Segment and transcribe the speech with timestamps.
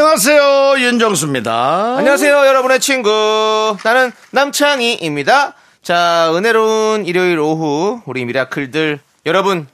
[0.00, 1.96] 안녕하세요 윤정수입니다.
[1.96, 3.76] 안녕하세요, 여러분의 친구.
[3.82, 5.54] 나는 남창희입니다.
[5.82, 9.66] 자, 은혜로운 일요일 오후, 우리 미라클들, 여러분,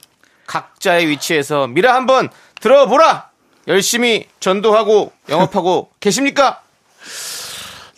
[0.47, 2.29] 각자의 위치에서 미라 한번
[2.61, 3.29] 들어보라!
[3.67, 6.63] 열심히 전도하고 영업하고 계십니까?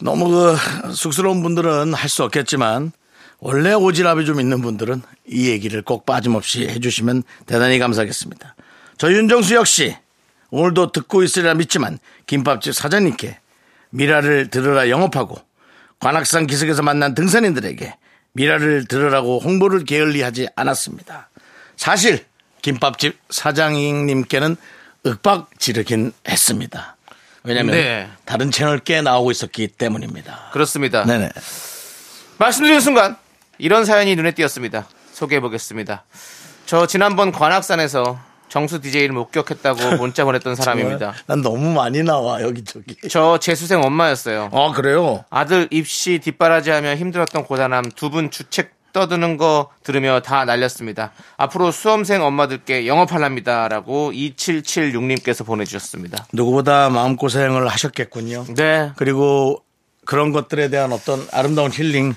[0.01, 0.57] 너무 그
[0.93, 2.91] 쑥스러운 분들은 할 수 없겠지만
[3.39, 8.55] 원래 오지랖이 좀 있는 분들은 이 얘기를 꼭 빠짐없이 해주시면 대단히 감사하겠습니다.
[8.97, 9.95] 저 윤정수 역시
[10.51, 13.37] 오늘도 듣고 있으리라 믿지만 김밥집 사장님께
[13.91, 15.37] 미라를 들으라 영업하고
[15.99, 17.95] 관악산 기슭에서 만난 등산인들에게
[18.33, 21.29] 미라를 들으라고 홍보를 게을리하지 않았습니다.
[21.75, 22.25] 사실
[22.61, 24.55] 김밥집 사장님께는
[25.05, 26.97] 윽박 지르긴 했습니다.
[27.43, 28.09] 왜냐하면 네.
[28.25, 30.49] 다른 채널 꽤 나오고 있었기 때문입니다.
[30.51, 31.05] 그렇습니다.
[31.05, 31.29] 네네.
[32.37, 33.17] 말씀드리는 순간,
[33.57, 34.87] 이런 사연이 눈에 띄었습니다.
[35.13, 36.03] 소개해 보겠습니다.
[36.65, 41.13] 저 지난번 관악산에서 정수 DJ를 목격했다고 문자 보냈던 사람입니다.
[41.27, 42.95] 난 너무 많이 나와 여기저기.
[43.09, 44.49] 저 재수생 엄마였어요.
[44.51, 45.23] 아 그래요?
[45.29, 51.11] 아들 입시 뒷바라지하며 힘들었던 고단함 두 분 주책 떠드는 거 들으며 다 날렸습니다.
[51.37, 56.25] 앞으로 수험생 엄마들께 영업하랍니다라고 2776님께서 보내주셨습니다.
[56.33, 58.45] 누구보다 마음고생을 하셨겠군요.
[58.55, 58.91] 네.
[58.95, 59.61] 그리고
[60.05, 62.15] 그런 것들에 대한 어떤 아름다운 힐링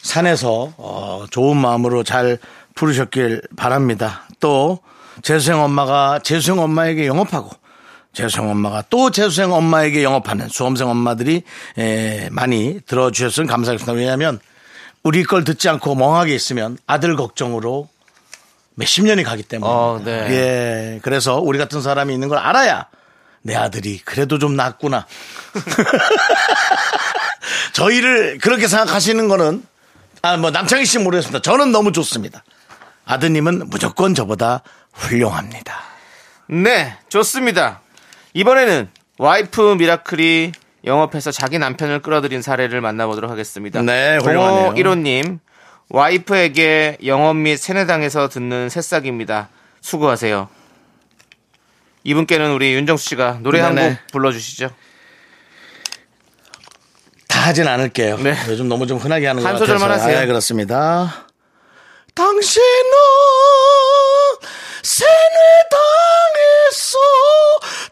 [0.00, 2.38] 산에서 어, 좋은 마음으로 잘
[2.74, 4.22] 부르셨길 바랍니다.
[4.40, 4.78] 또
[5.22, 7.50] 재수생 엄마가 재수생 엄마에게 영업하고
[8.12, 11.42] 재수생 엄마가 또 재수생 엄마에게 영업하는 수험생 엄마들이
[11.78, 13.92] 에, 많이 들어주셨으면 감사하겠습니다.
[13.92, 14.38] 왜냐하면
[15.02, 17.88] 우리 걸 듣지 않고 멍하게 있으면 아들 걱정으로
[18.76, 19.70] 몇십 년이 가기 때문에.
[19.70, 20.10] 어, 네.
[20.30, 21.00] 예.
[21.02, 22.86] 그래서 우리 같은 사람이 있는 걸 알아야
[23.42, 25.06] 내 아들이 그래도 좀 낫구나.
[27.74, 29.62] 저희를 그렇게 생각하시는 거는
[30.22, 31.42] 아, 뭐 남창희 씨 모르겠습니다.
[31.42, 32.42] 저는 너무 좋습니다.
[33.04, 34.62] 아드님은 무조건 저보다
[34.94, 35.80] 훌륭합니다.
[36.48, 37.80] 네, 좋습니다.
[38.32, 38.88] 이번에는
[39.18, 40.52] 와이프 미라클이
[40.84, 43.80] 영업해서 자기 남편을 끌어들인 사례를 만나보도록 하겠습니다.
[43.82, 44.74] 네, 훌륭하네요.
[44.74, 45.38] 0515님,
[45.88, 49.48] 와이프에게 영업 및 세뇌당해서 듣는 새싹입니다.
[49.80, 50.48] 수고하세요.
[52.04, 53.74] 이분께는 우리 윤정수 씨가 노래 한.
[53.74, 54.70] 곡 불러주시죠.
[57.28, 58.18] 다 하진 않을게요.
[58.18, 58.36] 네.
[58.48, 59.72] 요즘 너무 좀 흔하게 하는 것한 같아서.
[59.72, 60.18] 소절만 하세요.
[60.18, 61.26] 아, 그렇습니다.
[62.14, 62.92] 당신은
[64.82, 65.18] 세뇌당했어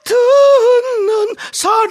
[0.04, 1.82] 듣는 사람.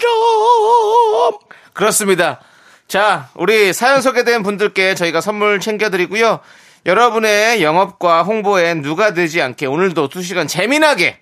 [1.74, 2.40] 그렇습니다.
[2.88, 6.40] 자, 우리 사연 소개된 분들께 저희가 선물 챙겨드리고요.
[6.86, 11.20] 여러분의 영업과 홍보에 누가 되지 않게 오늘도 2시간 재미나게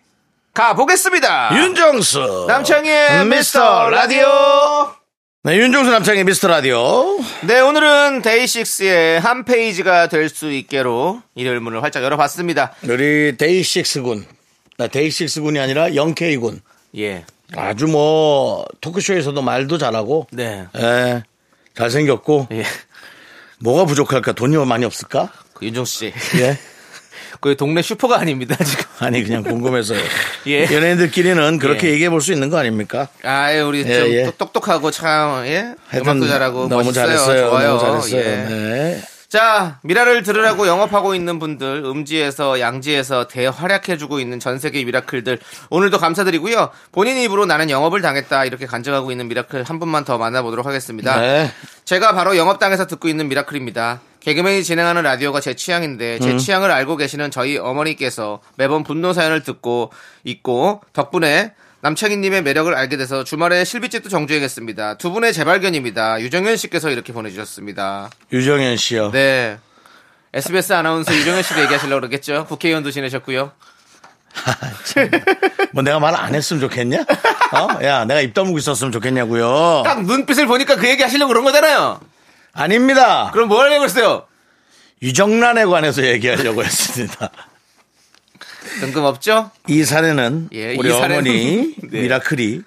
[0.54, 1.56] 가보겠습니다.
[1.56, 2.46] 윤정수.
[2.48, 4.99] 남창희의 미스터 라디오.
[5.44, 7.18] 네, 윤정수 남창희의 미스터 라디오.
[7.48, 12.74] 네, 오늘은 데이식스의 한 페이지가 될 수 있게로 일요일 문을 활짝 열어봤습니다.
[12.84, 14.26] 우리 데이식스 군.
[14.78, 16.62] 나 데이식스 군이 아니라 영케이 군.
[16.98, 17.24] 예.
[17.56, 20.68] 아주 뭐 토크쇼에서도 말도 잘하고 네.
[20.78, 21.24] 예,
[21.76, 22.64] 잘생겼고 예.
[23.60, 26.14] 뭐가 부족할까 돈이 많이 없을까 그 윤정수 씨.
[26.42, 26.58] 예
[27.42, 28.84] 그 동네 슈퍼가 아닙니다, 지금.
[29.00, 30.00] 아니 그냥 궁금해서요
[30.48, 30.64] 예.
[30.66, 31.94] 연예인들끼리는 그렇게 예.
[31.94, 34.24] 얘기해 볼 수 있는 거 아닙니까 아유, 우리 좀 예, 예.
[34.26, 35.74] 똑- 똑똑하고 참, 예?
[35.96, 36.94] 음악도 잘하고 너무 멋있어요.
[37.06, 37.68] 잘했어요 좋아요.
[37.78, 38.26] 너무 잘했어요 예.
[38.50, 39.02] 네.
[39.30, 45.38] 자, 미라를 들으라고 영업하고 있는 분들, 음지에서 양지에서 대활약해주고 있는 전 세계 미라클들,
[45.70, 46.72] 오늘도 감사드리고요.
[46.92, 51.20] 본인 입으로 나는 영업을 당했다, 이렇게 간증하고 있는 미라클 한 분만 더 만나보도록 하겠습니다.
[51.22, 51.52] 네.
[51.86, 54.02] 제가 바로 영업당에서 듣고 있는 미라클입니다.
[54.22, 56.20] 개그맨이 진행하는 라디오가 제 취향인데, 음.
[56.22, 59.92] 제 취향을 알고 계시는 저희 어머니께서 매번 분노 사연을 듣고
[60.24, 64.96] 있고, 덕분에 남창희님의 매력을 알게 돼서 주말에 실비집도 정주행했습니다.
[64.98, 66.20] 두 분의 재발견입니다.
[66.22, 68.10] 유정현 씨께서 이렇게 보내주셨습니다.
[68.34, 69.58] 유정현 씨요 네.
[70.34, 72.46] SBS 아나운서 유정현 씨도 얘기하시려고 그러겠죠.
[72.50, 73.54] 국회의원도 지내셨고요.
[75.72, 77.84] 뭐 내가 말 안 했으면 좋겠냐 어?
[77.84, 82.00] 야 내가 입 다물고 있었으면 좋겠냐고요 딱 눈빛을 보니까 그 얘기 하시려고 그런 거잖아요.
[82.62, 84.26] 아닙니다 그럼 뭐 하려고 그랬어요?
[85.02, 87.30] 유정란에 관해서 얘기하려고 했습니다
[88.82, 89.52] 뜬금없죠?
[89.68, 92.02] 이 사례는 예, 우리 이 어머니 네.
[92.02, 92.62] 미라클이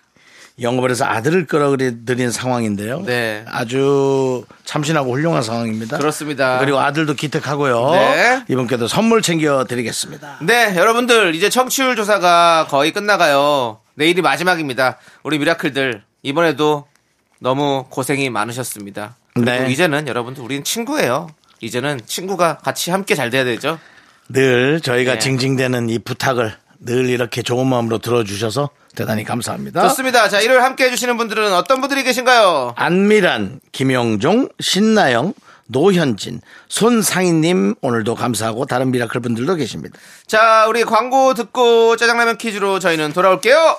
[0.61, 3.03] 영업을 해서 아들을 끌어들인 상황인데요.
[3.07, 3.45] 네.
[3.49, 5.97] 아주 참신하고 훌륭한 상황입니다.
[5.97, 6.59] 그렇습니다.
[6.59, 7.91] 그리고 아들도 기특하고요.
[7.93, 8.45] 네.
[8.49, 10.39] 이분께도 선물 챙겨드리겠습니다.
[10.43, 13.81] 네, 여러분들 이제 청취율 조사가 거의 끝나가요.
[13.95, 14.99] 내일이 마지막입니다.
[15.23, 16.87] 우리 미라클들 이번에도
[17.41, 19.17] 너무 고생이 많으셨습니다.
[19.37, 19.71] 네.
[19.71, 21.29] 이제는 여러분들 우리는 친구예요.
[21.61, 23.79] 이제는 친구가 같이 함께 잘 돼야 되죠.
[24.29, 25.19] 늘 저희가 네.
[25.19, 29.89] 징징대는 이 부탁을 늘 이렇게 좋은 마음으로 들어주셔서 대단히 감사합니다.
[29.89, 30.29] 좋습니다.
[30.29, 32.75] 자, 일요일 함께 해주시는 분들은 어떤 분들이 계신가요?
[32.77, 35.35] 안미란, 김용종, 신나영,
[35.69, 39.99] 노현진, 손상희님 오늘도 감사하고 다른 미라클 분들도 계십니다.
[40.27, 43.79] 자, 우리 광고 듣고 짜장라면 퀴즈로 저희는 돌아올게요.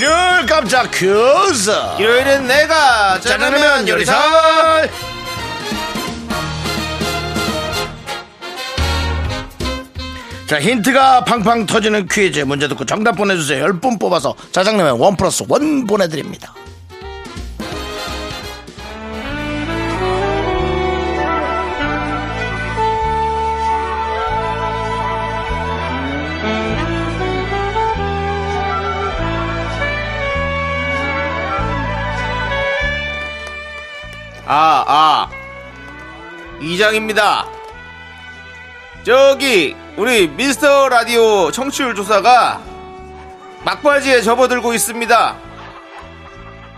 [0.00, 1.70] 일요일 깜짝 퀴즈!
[1.98, 4.14] 일요일엔 내가 짜장라면 요리사.
[10.46, 13.62] 자, 힌트가 팡팡 터지는 퀴즈 문제 듣고 정답 보내주세요.
[13.66, 16.54] 10분 뽑아서 짜장라면 원 플러스 원 보내드립니다.
[36.80, 37.46] 이장입니다.
[39.04, 42.62] 저기, 우리 미스터 라디오 청취율 조사가
[43.64, 45.36] 막바지에 접어들고 있습니다.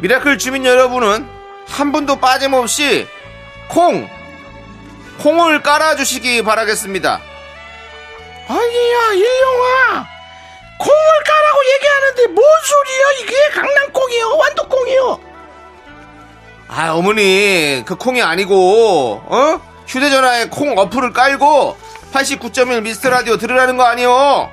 [0.00, 1.28] 미라클 주민 여러분은
[1.68, 3.06] 한 분도 빠짐없이
[3.68, 4.08] 콩,
[5.20, 7.20] 콩을 깔아주시기 바라겠습니다.
[8.48, 10.06] 아니야, 일용아.
[10.78, 13.12] 콩을 까라고 얘기하는데 뭔 소리야?
[13.20, 14.36] 이게 강남콩이요?
[14.36, 15.20] 완도콩이요?
[16.68, 19.71] 아, 어머니, 그 콩이 아니고, 어?
[19.92, 21.76] 휴대전화에 콩 어플을 깔고
[22.14, 24.50] 89.1 미스터 라디오 들으라는 거 아니요?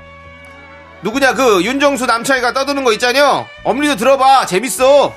[1.02, 3.46] 누구냐, 그 윤정수 남창이가 떠드는 거 있잖여?
[3.64, 4.44] 어머니도 들어봐.
[4.44, 5.14] 재밌어.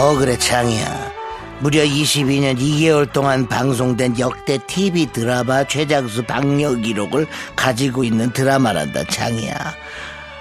[0.00, 1.10] 어 그래 창이야
[1.58, 7.26] 무려 22년 2개월 동안 방송된 역대 TV 드라마 최장수 방영 기록을
[7.56, 9.56] 가지고 있는 드라마란다 창이야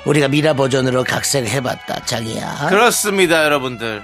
[0.08, 4.02] 우리가 미라 버전으로 각색해봤다 창이야 그렇습니다, 여러분들.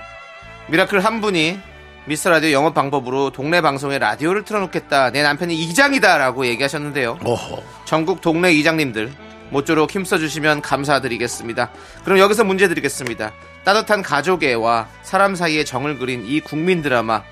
[0.67, 1.57] 미라클 한 분이
[2.05, 5.11] 미스터 라디오 영업 방법으로 동네 방송에 라디오를 틀어놓겠다.
[5.11, 7.19] 내 남편이 이장이다라고 얘기하셨는데요.
[7.23, 9.11] 오호 전국 동네 이장님들
[9.49, 11.69] 모쪼록 힘써주시면 감사드리겠습니다.
[12.03, 13.31] 그럼 여기서 문제 드리겠습니다.
[13.63, 17.23] 따뜻한 가족애와 사람 사이의 정을 그린 이 국민 드라마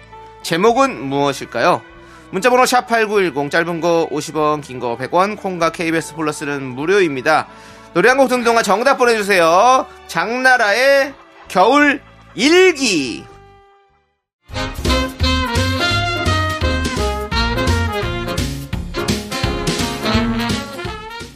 [0.44, 1.82] 제목은 무엇일까요?
[2.30, 7.48] 문자번호 샵8910 짧은 거 50원 긴 거 100원 콩과 KBS 플러스는 무료입니다.
[7.94, 9.86] 노래 한 곡 듣는 동안 정답 보내주세요.
[10.08, 11.14] 장나라의
[11.50, 12.02] 겨울
[12.36, 13.26] 일기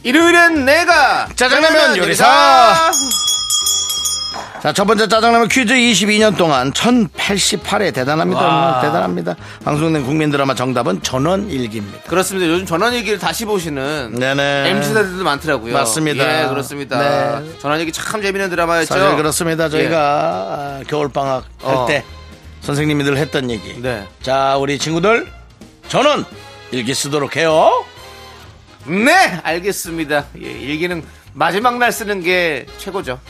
[0.02, 2.90] 일요일엔 내가 짜장라면 요리사.
[4.62, 8.40] 자, 첫 번째 짜장라면 퀴즈 22년 동안 1088회 대단합니다.
[8.42, 8.80] 와.
[8.80, 9.36] 대단합니다.
[9.64, 12.00] 방송된 국민 드라마 정답은 전원일기입니다.
[12.08, 12.48] 그렇습니다.
[12.48, 14.70] 요즘 전원일기를 다시 보시는 네네.
[14.70, 15.72] MZ들도 많더라고요.
[15.72, 16.44] 맞습니다.
[16.44, 16.98] 예, 그렇습니다.
[17.40, 17.58] 네.
[17.60, 18.92] 전원일기 참 재밌는 드라마였죠.
[18.94, 19.68] 사실 그렇습니다.
[19.68, 21.86] 저희가 아, 겨울방학 할 어.
[21.86, 22.02] 때
[22.62, 23.80] 선생님이 늘 했던 얘기.
[23.80, 24.04] 네.
[24.22, 25.30] 자, 우리 친구들
[25.86, 26.24] 전원
[26.72, 27.84] 일기 쓰도록 해요.
[28.86, 30.24] 네, 알겠습니다.
[30.42, 31.04] 예, 일기는
[31.34, 33.20] 마지막 날 쓰는 게 최고죠.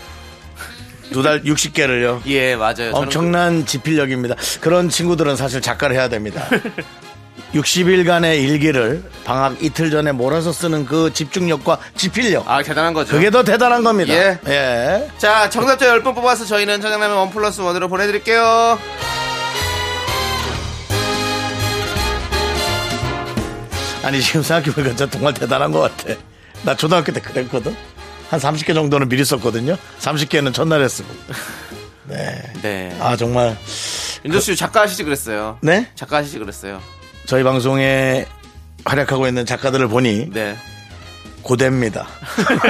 [1.13, 2.21] 두 달 60개를요.
[2.27, 2.91] 예, 맞아요.
[2.93, 4.35] 엄청난 지필력입니다.
[4.61, 6.47] 그런 친구들은 사실 작가를 해야 됩니다.
[7.55, 12.45] 60일간의 일기를 방학 이틀 전에 몰아서 쓰는 그 집중력과 지필력.
[12.45, 13.13] 그- 아, 대단한 거죠.
[13.13, 14.13] 그게 더 대단한 겁니다.
[14.13, 14.39] 예.
[14.49, 15.09] 예.
[15.17, 18.79] 자, 정답자 10분 뽑아서 저희는 저장라면 원 플러스 원으로 보내드릴게요.
[24.03, 26.15] 아니, 지금 생각해보니까 진짜 정말 대단한 것 같아.
[26.63, 27.77] 나 초등학교 때 그랬거든.
[28.29, 29.77] 한 30개 정도는 미리 썼거든요.
[30.01, 31.09] 30개는 첫날에 쓰고.
[32.05, 32.53] 네.
[32.63, 32.97] 네.
[33.01, 33.57] 아, 정말.
[34.25, 35.59] 윤정수 씨 작가 하시지 그랬어요.
[35.61, 35.91] 네?
[35.95, 36.81] 작가 하시지 그랬어요.
[37.27, 38.27] 저희 방송에
[38.85, 40.57] 활약하고 있는 작가들을 보니 네.
[41.43, 42.07] 고대입니다.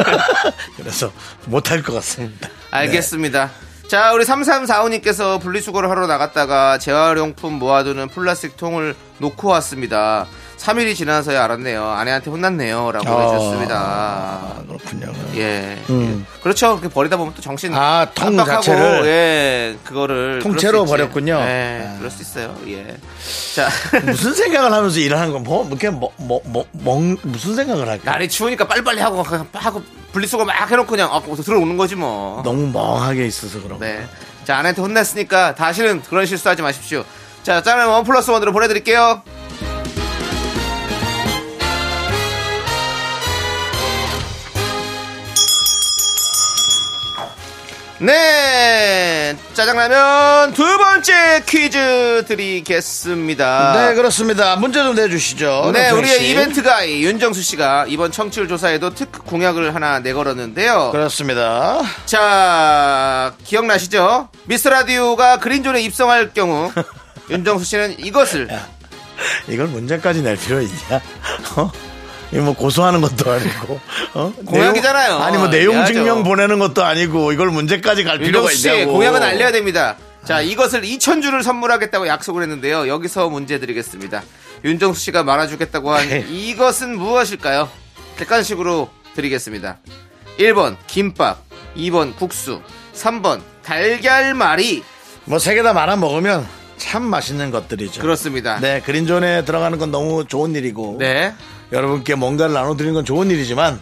[0.76, 1.12] 그래서
[1.46, 2.48] 못할 것 같습니다.
[2.70, 3.50] 알겠습니다.
[3.88, 10.26] 자, 우리 3345님께서 분리수거를 하러 나갔다가 재활용품 모아두는 플라스틱 통을 놓고 왔습니다.
[10.58, 11.84] 3일이 지나서야 알았네요.
[11.84, 12.92] 아내한테 혼났네요.
[12.92, 14.56] 라고 아, 해주셨습니다.
[14.66, 15.12] 그렇군요.
[15.36, 15.78] 예.
[15.90, 16.24] 음.
[16.26, 16.40] 예.
[16.42, 16.78] 그렇죠.
[16.78, 17.72] 그렇게 버리다 보면 또 정신.
[17.74, 19.06] 아, 통 자체를?
[19.06, 19.76] 예.
[19.84, 20.40] 그거를.
[20.42, 20.84] 통째로.
[20.86, 21.34] 버렸군요.
[21.34, 21.86] 예.
[21.88, 21.98] 아.
[21.98, 22.56] 그럴 수 있어요.
[22.68, 22.96] 예.
[23.54, 23.68] 자.
[24.06, 28.10] 무슨 생각을 하면서 일하는 건 뭐, 이렇게 뭐, 뭐, 뭐, 뭐, 무슨 생각을 할까?
[28.12, 29.22] 날이 추우니까 빨리빨리 하고,
[29.52, 29.82] 하고
[30.12, 32.42] 분리수거 막 해놓고 그냥 아, 들어오는 거지 뭐.
[32.42, 33.84] 너무 멍하게 있어서 그런 거.
[33.84, 34.06] 네.
[34.44, 37.04] 자, 아내한테 혼냈으니까 다시는 그런 실수하지 마십시오.
[37.42, 39.22] 자, 짠을 원 플러스 원으로 보내드릴게요.
[47.98, 49.34] 네.
[49.54, 53.72] 짜장라면 두 번째 퀴즈 드리겠습니다.
[53.88, 54.56] 네, 그렇습니다.
[54.56, 55.70] 문제 좀 내주시죠.
[55.72, 56.30] 네, 우리의 씨.
[56.30, 60.90] 이벤트 가이 윤정수 씨가 이번 청취율 조사에도 특 공약을 하나 내걸었는데요.
[60.92, 61.80] 그렇습니다.
[62.04, 64.28] 자, 기억나시죠?
[64.44, 66.70] 미스터 라디오가 그린존에 입성할 경우
[67.30, 68.48] 윤정수 씨는 이것을
[69.48, 71.00] 이걸 문제까지 낼 필요 있냐?
[71.56, 71.72] 어?
[72.32, 73.80] 뭐 고소하는 것도 아니고,
[74.14, 74.32] 어?
[74.44, 75.08] 공약이잖아요.
[75.10, 75.84] 내용- 아니 뭐 내용.
[75.86, 78.92] 증명 보내는 것도 아니고 이걸 문제까지 갈 필요가 씨 있냐고.
[78.92, 79.96] 공약은 알려야 됩니다.
[80.24, 82.88] 자, 이것을 2,000주를 선물하겠다고 약속을 했는데요.
[82.88, 84.22] 여기서 문제 드리겠습니다.
[84.64, 86.24] 윤정수 씨가 말아주겠다고 한 네.
[86.28, 87.68] 이것은 무엇일까요?
[88.18, 89.78] 객관식으로 드리겠습니다.
[90.38, 91.42] 1번 김밥,
[91.76, 92.60] 2번 국수,
[92.94, 94.82] 3번 달걀말이.
[95.26, 98.00] 뭐 세 개 다 말아 먹으면 참 맛있는 것들이죠.
[98.02, 98.58] 그렇습니다.
[98.60, 101.32] 네, 그린존에 들어가는 건 너무 좋은 일이고 네.
[101.72, 103.80] 여러분께 뭔가를 나눠드리는 건 좋은 일이지만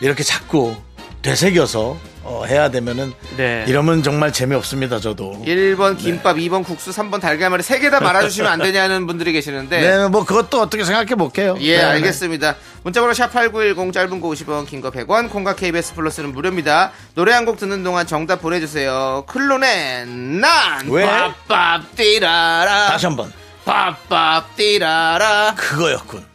[0.00, 0.74] 이렇게 자꾸
[1.22, 3.64] 되새겨서 어, 해야 되면은 네.
[3.66, 5.00] 이러면 정말 재미없습니다.
[5.00, 5.42] 저도.
[5.44, 9.80] 1번 김밥, 2번 국수, 3번 달걀말이 세개다 말아주시면 안 되냐는 분들이 계시는데.
[9.80, 11.56] 네, 뭐 그것도 어떻게 생각해 볼게요.
[11.60, 12.54] 예, 네, 알겠습니다.
[12.84, 16.92] 문자번호 샵8910 짧은 거 50원, 긴 거 100원, 콩과 KBS 플러스는 무료입니다.
[17.14, 19.24] 노래 한 곡 듣는 동안 정답 보내주세요.
[19.26, 20.88] 클론의 난!
[20.88, 21.04] 왜?
[21.04, 22.86] 밥밥 띠라라.
[22.90, 23.32] 다시 한번
[23.64, 25.54] 밥밥 띠라라.
[25.56, 26.31] 그거였군.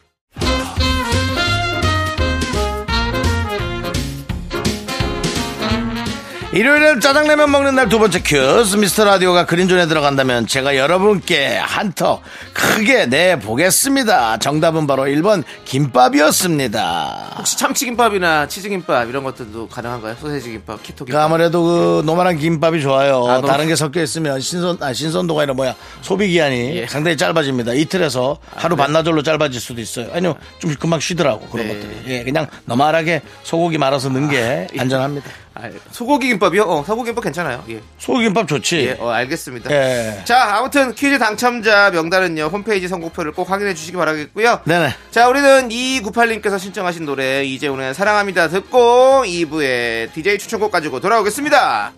[6.61, 12.23] 일요일엔 짜장라면 먹는 날 두 번째 퀴즈 미스터 라디오가 green zone에 들어간다면 제가 여러분께 한턱
[12.51, 14.37] 크게 내보겠습니다.
[14.39, 17.33] 정답은 바로 1번 김밥이었습니다.
[17.37, 20.15] 혹시 참치김밥이나 치즈김밥 이런 것들도 가능한가요?
[20.19, 21.25] 소세지 김밥, 그 keto 김밥.
[21.25, 23.23] 아무래도 그 normal한 김밥이 좋아요.
[23.27, 26.87] 아, 너무- 다른 게 섞여 있으면 신선 아 신선도가 아니라 뭐야 소비 기한이 예.
[26.87, 27.73] 상당히 짧아집니다.
[27.73, 30.07] 이틀에서 하루 반나절로 짧아질 수도 있어요.
[30.11, 31.73] 아니요 좀 금방 쉬더라고 그런 네.
[31.75, 31.91] 것들이.
[32.07, 35.29] 예, 그냥 normal하게 소고기 말아서 넣은 게 안전합니다.
[35.59, 36.63] 아, 소고기 김밥이요?
[36.63, 37.63] 어, 소고기 김밥 괜찮아요.
[37.69, 37.81] 예.
[37.97, 38.77] 소고기 김밥 좋지.
[38.79, 39.71] 예, 어, 알겠습니다.
[39.71, 40.21] 예.
[40.25, 44.61] 자, 아무튼 퀴즈 당첨자 명단은요, 홈페이지 선곡표를 꼭 확인해 주시기 바라겠고요.
[44.65, 44.93] 네네.
[45.11, 51.93] 자, 우리는 2298님께서 신청하신 노래, 이재훈의 사랑합니다 듣고 2부에 DJ 추천곡 가지고 돌아오겠습니다.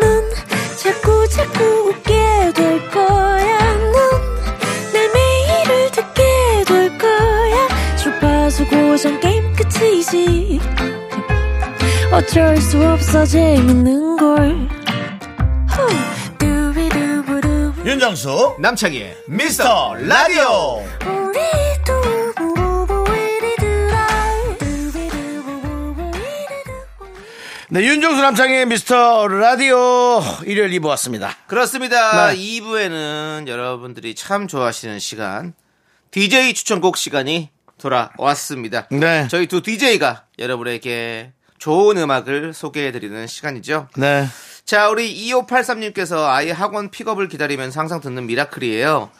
[0.00, 0.30] 넌
[0.82, 3.74] 자꾸 자꾸 웃게 될 거야.
[3.74, 7.96] 넌내 매일을 듣게 될 거야.
[7.96, 10.60] 주파수 고정 게임 끝이지.
[12.12, 14.68] 어쩔 수 없어 재밌는 걸.
[17.84, 20.82] 윤정수 남창희의 미스터 라디오.
[27.72, 31.36] 네 윤정수 남창의 미스터 라디오 일요일 2부 왔습니다.
[31.46, 32.32] 그렇습니다.
[32.32, 32.36] 네.
[32.36, 35.54] 2부에는 여러분들이 참 좋아하시는 시간,
[36.10, 38.88] DJ 추천곡 시간이 돌아왔습니다.
[38.90, 39.28] 네.
[39.30, 43.88] 저희 두 DJ가 여러분에게 좋은 음악을 소개해드리는 시간이죠.
[43.96, 44.26] 네.
[44.64, 49.10] 자, 우리 2583님께서 아이 학원 픽업을 기다리면서 항상 듣는 미라클이에요.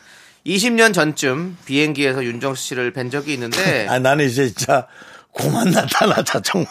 [0.46, 4.86] 20년 전쯤 비행기에서 윤정수 씨를 뵌 적이 있는데 아 나는 이제 진짜
[5.32, 6.66] 고만 나타나자 정말.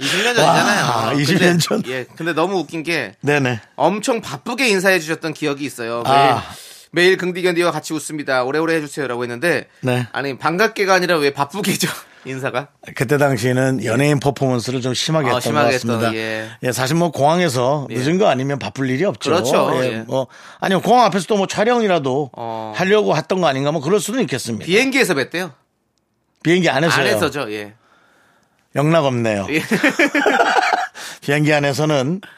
[0.00, 0.84] 20년 전이잖아요.
[0.84, 1.82] 와, 근데- 20년 전.
[1.86, 3.60] 예, 근데 너무 웃긴 게 네네.
[3.76, 6.02] 엄청 바쁘게 인사해 주셨던 기억이 있어요.
[6.02, 6.42] 매일, 아.
[6.90, 8.42] 매일 긍디견디와 같이 웃습니다.
[8.42, 10.08] 오래오래 해주세요라고 했는데 네.
[10.12, 11.88] 아니 반갑게가 아니라 왜 바쁘게죠
[12.26, 12.68] 인사가?
[12.94, 16.10] 그때 당시에는 연예인 퍼포먼스를 좀 심하게 어, 했던 심하게 것 같습니다.
[16.10, 16.72] 했던, 예.
[16.72, 17.94] 사실 뭐 공항에서 예.
[17.96, 19.30] 늦은 거 아니면 바쁠 일이 없죠.
[19.30, 19.98] 그렇죠, 예, 예.
[20.06, 20.26] 뭐
[20.60, 22.72] 아니면 공항 앞에서 또 뭐 촬영이라도 어.
[22.76, 24.64] 하려고 했던 거 아닌가 뭐 그럴 수는 있겠습니다.
[24.64, 25.52] 비행기에서 뵀대요.
[26.42, 27.00] 비행기 안에서요.
[27.00, 27.52] 안에서죠.
[27.52, 27.74] 예.
[28.76, 29.46] 영락 없네요.
[29.50, 29.62] 예.
[31.22, 32.28] 비행기 안에서는 에,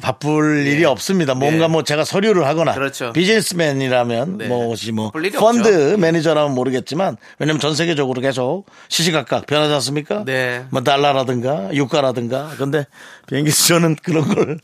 [0.00, 1.34] 바쁠 일이 없습니다.
[1.34, 1.68] 뭔가 예.
[1.68, 3.12] 뭐 제가 서류를 하거나 그렇죠.
[3.12, 4.46] 비즈니스맨이라면 네.
[4.46, 5.96] 뭐 혹시 뭐 펀드 없죠.
[5.98, 10.22] 매니저라면 모르겠지만 왜냐면 전 세계적으로 계속 시시각각 변하지 않습니까?
[10.24, 10.64] 네.
[10.70, 12.86] 뭐 달러라든가 유가라든가 근데
[13.26, 14.58] 비행기에서 저는 그런 걸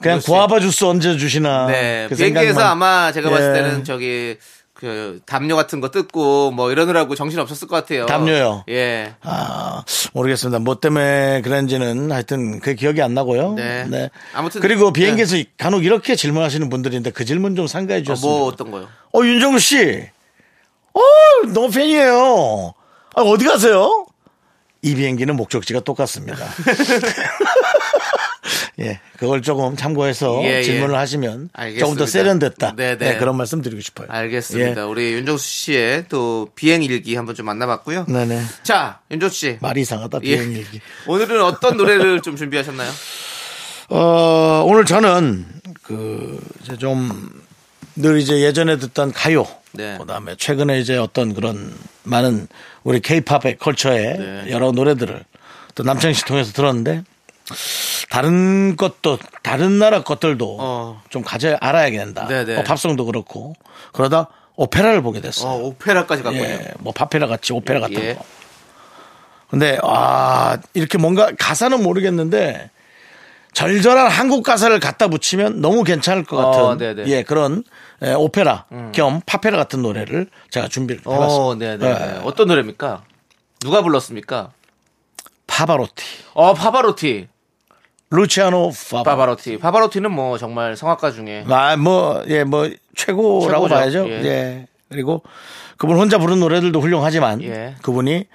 [0.00, 0.20] 그냥.
[0.24, 2.06] 구아바 주스 얹어 주시나 네.
[2.08, 2.70] 그 비행기에서 생각만.
[2.70, 3.62] 아마 제가 봤을 예.
[3.62, 4.38] 때는 저기
[4.74, 8.06] 그 담요 같은 거 뜯고 뭐 이러느라고 정신 없었을 것 같아요.
[8.06, 8.64] 담요요?
[8.68, 9.14] 예.
[9.22, 10.58] 아, 모르겠습니다.
[10.58, 13.52] 뭐 때문에 그런지는 하여튼 그 기억이 안 나고요.
[13.52, 14.10] 네.
[14.34, 18.38] 아무튼 그리고 비행기에서 간혹 이렇게 질문하시는 분들인데 그 질문 좀 상가해 어, 주셨습니다.
[18.38, 18.88] 뭐 어떤 거요?
[19.14, 20.08] 어, 윤정수 씨.
[20.92, 21.00] 어,
[21.52, 22.74] 너무 팬이에요.
[23.16, 24.06] 아, 어디 가세요?
[24.82, 26.44] 이 비행기는 목적지가 똑같습니다.
[28.80, 30.62] 예, 그걸 조금 참고해서 예, 예.
[30.62, 31.86] 질문을 하시면 알겠습니다.
[31.86, 32.74] 조금 더 세련됐다.
[32.76, 33.12] 네, 네.
[33.12, 34.08] 네, 그런 말씀 드리고 싶어요.
[34.10, 34.80] 알겠습니다.
[34.80, 34.84] 예.
[34.84, 38.06] 우리 윤정수 씨의 또 비행 일기 한번 좀 만나봤고요.
[38.06, 38.42] 네네.
[38.62, 39.58] 자, 윤정수 씨.
[39.60, 40.36] 말이 이상하다, 예.
[40.36, 40.80] 비행 일기.
[41.06, 42.90] 오늘은 어떤 노래를 좀 준비하셨나요?
[43.90, 45.46] 어, 오늘 저는
[45.82, 47.30] 그, 이제 좀,
[47.96, 49.46] 늘 이제 예전에 듣던 가요.
[49.72, 49.96] 네.
[50.00, 51.72] 그 다음에 최근에 이제 어떤 그런
[52.04, 52.48] 많은
[52.82, 54.44] 우리 케이팝의 컬처의 네.
[54.50, 55.24] 여러 노래들을
[55.74, 57.04] 또 남창희 씨 통해서 들었는데
[58.10, 61.02] 다른 것도 다른 나라 것들도 어.
[61.10, 62.26] 좀 가져 알아야 된다.
[62.26, 62.58] 네네.
[62.58, 63.54] 어, 팝송도 그렇고
[63.92, 65.50] 그러다 오페라를 보게 됐어요.
[65.50, 66.42] 어, 오페라까지 갔군요.
[66.42, 68.14] 예, 뭐 팝페라 같이 오페라 같은 예.
[68.14, 68.24] 거.
[69.50, 72.70] 근데 아 이렇게 뭔가 가사는 모르겠는데
[73.52, 77.02] 절절한 한국 가사를 갖다 붙이면 너무 괜찮을 것 같은 어, 네네.
[77.02, 77.08] 음.
[77.08, 77.62] 예 그런
[78.02, 81.44] 예, 오페라 겸 팝페라 같은 노래를 제가 준비를 해봤습니다.
[81.44, 81.86] 어, 네네.
[81.86, 83.04] 예, 어떤 노래입니까?
[83.60, 84.50] 누가 불렀습니까?
[85.46, 87.28] 파바로티, 어, 파바로티.
[88.14, 89.02] 루치아노 파바.
[89.02, 89.58] 파바로티.
[89.58, 93.74] 파바로티 는 뭐 정말 성악가 중에 아 뭐 예 뭐 최고라고 최고죠.
[93.74, 94.08] 봐야죠.
[94.08, 94.24] 예.
[94.24, 94.66] 예.
[94.90, 95.22] 그리고
[95.76, 97.74] 그분 혼자 부른 노래들도 훌륭하지만 예.
[97.82, 98.26] 그분이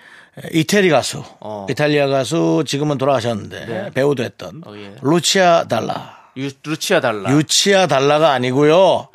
[0.53, 1.65] 이태리 가수, 어.
[1.69, 3.89] 이탈리아 가수 지금은 돌아가셨는데 네.
[3.93, 4.95] 배우도 했던 어, 예.
[5.01, 6.17] 루치아 달라.
[6.38, 7.31] 유, 루치아 달라.
[7.31, 9.07] 유치아 달라가 아니고요.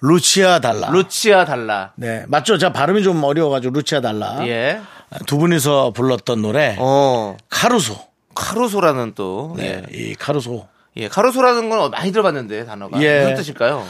[0.00, 0.90] 루치아 달라.
[0.90, 1.92] 루치아 달라.
[1.96, 2.58] 네, 맞죠?
[2.58, 4.38] 제가 발음이 좀 어려워가지고 루치아 달라.
[4.46, 4.80] 예.
[5.26, 7.94] 두 분이서 불렀던 노래 어, 카루소.
[8.34, 9.96] 카루소라는 또 네, 예.
[9.96, 10.68] 이 카루소.
[10.96, 13.20] 예, 카루소라는 건 많이 들어봤는데 단어가 예.
[13.20, 13.86] 무슨 뜻일까요?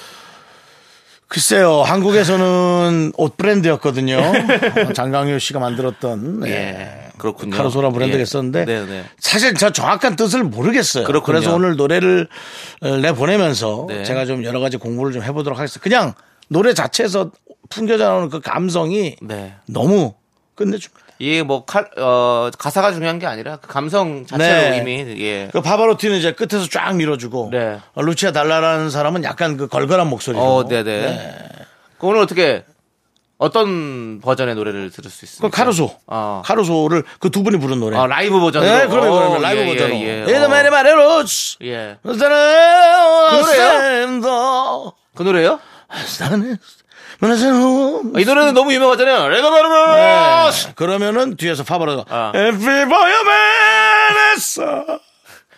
[1.28, 4.20] 글쎄요, 한국에서는 옷 브랜드였거든요.
[4.94, 6.50] 장강효 씨가 만들었던 네.
[6.50, 7.56] 예, 그렇군요.
[7.56, 8.22] 카루소라 브랜드가 예.
[8.22, 9.04] 있었는데 네, 네.
[9.18, 11.04] 사실 저 정확한 뜻을 모르겠어요.
[11.04, 11.38] 그렇군요.
[11.38, 12.28] 래서 오늘 노래를
[12.82, 14.04] 어, 내 보내면서 네.
[14.04, 15.82] 제가 좀 여러 가지 공부를 좀 해보도록 하겠습니다.
[15.82, 16.14] 그냥
[16.48, 17.30] 노래 자체에서
[17.68, 19.54] 풍겨져 나오는 그 감성이 네.
[19.66, 20.14] 너무
[20.54, 21.03] 끝내줍니다.
[21.18, 24.78] 이게 뭐 칼, 어, 가사가 중요한 게 아니라 그 감성 자체로 네.
[24.78, 25.48] 이미 예.
[25.52, 27.78] 그 바바로티는 이제 끝에서 쫙 밀어주고 네.
[27.94, 31.38] 어, 루치아 달라라는 사람은 약간 그 걸걸한 목소리로 어, 네네.
[31.98, 32.64] 그 오늘 어떻게
[33.38, 35.56] 어떤 버전의 노래를 들을 수그 있습니까?
[35.56, 36.42] 카루소 어.
[36.44, 38.70] 카루소를 그 두 분이 부른 노래 아, 라이브 버전으로.
[38.72, 40.34] 네 그러면 어, 그러면 라이브 예, 버전으로 예, 예.
[40.34, 40.48] 에다 어.
[40.48, 41.98] 마리 마레로스 예.
[42.02, 43.40] 그 노래요?
[45.14, 45.58] 그 노래요?
[47.32, 49.28] 어, 이 노래는 너무 유명하잖아요.
[49.28, 49.94] 레더 바르마.
[50.50, 50.72] 네.
[50.74, 52.32] 그러면은 뒤에서 파바로가 아.
[52.34, 52.84] 에피보여맨에서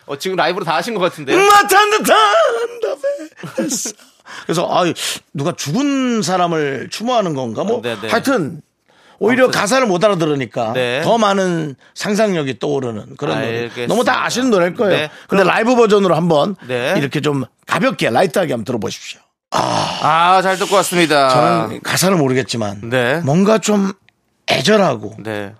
[0.07, 1.35] 어, 지금 라이브로 다 하신 것 같은데.
[1.35, 2.15] 마탄 듯한
[3.55, 3.89] 답에서
[4.45, 4.83] 그래서 아
[5.33, 8.09] 누가 죽은 사람을 추모하는 건가 뭐 어, 네네.
[8.09, 8.61] 하여튼
[9.19, 11.01] 오히려 가사를 못 알아들으니까 네.
[11.01, 13.87] 더 많은 상상력이 떠오르는 그런 노래 알겠습니다.
[13.87, 15.09] 너무 다 아시는 노래일 거예요 네.
[15.27, 16.93] 근데 라이브 버전으로 한번 네.
[16.97, 19.19] 이렇게 좀 가볍게 라이트하게 한번 들어보십시오
[19.51, 21.29] 아, 잘 듣고 왔습니다.
[21.29, 23.19] 저는 가사를 모르겠지만 네.
[23.21, 23.93] 뭔가 좀
[24.49, 25.53] 애절하고 네.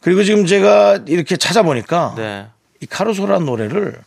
[0.00, 2.46] 그리고 지금 제가 이렇게 찾아보니까 네.
[2.80, 3.98] 이 카루소라는 노래를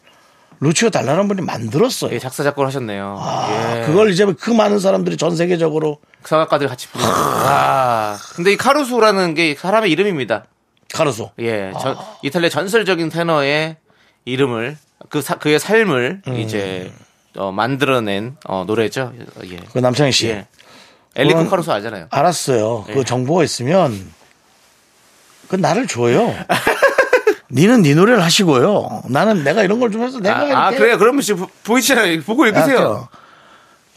[0.62, 2.12] 루치오 달라라는 분이 만들었어요.
[2.14, 3.18] 예, 작사 작곡을 하셨네요.
[3.20, 3.86] 아, 예.
[3.86, 7.10] 그걸 이제 그 많은 사람들이 전 세계적으로 성악가들 같이 부르는.
[7.14, 8.18] 아.
[8.36, 10.46] 근데 이 카루소라는 게 사람의 이름입니다.
[10.94, 11.32] 카루소.
[11.40, 11.72] 예.
[11.82, 13.78] 전- 이탈리아 전설적인 테너의
[14.26, 14.78] 이름을
[15.10, 16.36] 그 사- 그의 삶을 음.
[16.36, 16.92] 이제
[17.38, 19.14] 어, 만들어낸 어, 노래죠.
[19.46, 19.58] 예.
[19.72, 20.28] 그 남창희 씨.
[20.28, 20.48] 예.
[21.16, 22.08] 엘리코 카루소 알잖아요.
[22.10, 22.86] 알았어요.
[22.90, 22.94] 예.
[22.94, 24.12] 그 정보가 있으면
[25.48, 26.34] 그 나를 줘요.
[27.52, 29.04] 니는 네 노래를 하시고요.
[29.10, 30.98] 나는 내가 이런 걸 좀 해서 내가 아, 아, 그래요.
[31.00, 32.22] 그러면 지금 보이시잖아요.
[32.22, 32.78] 보고 읽으세요.
[32.78, 33.08] 할게요.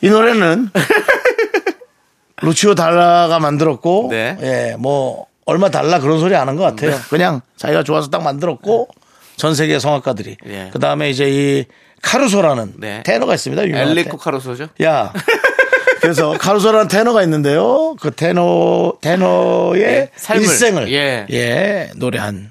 [0.01, 0.71] 이 노래는
[2.43, 4.37] 루치오 달라가 만들었고, 네.
[4.41, 6.99] 예, 뭐 얼마 달라 그런 소리 안 한 것 같아요.
[7.11, 8.89] 그냥 자기가 좋아서 딱 만들었고
[9.37, 10.37] 전 세계 성악가들이.
[10.47, 10.71] 예.
[10.73, 11.65] 그 다음에 이제 이
[12.03, 13.03] 카루소라는 네.
[13.05, 13.63] 테너가 있습니다.
[13.63, 14.69] 엘리코 테- 카루소죠.
[14.83, 15.13] 야.
[16.01, 17.95] 그래서 카루소라는 테너가 있는데요.
[18.01, 20.43] 그 테너 테너의 예, 삶을.
[20.43, 21.27] 일생을 예.
[21.31, 22.51] 예, 노래한.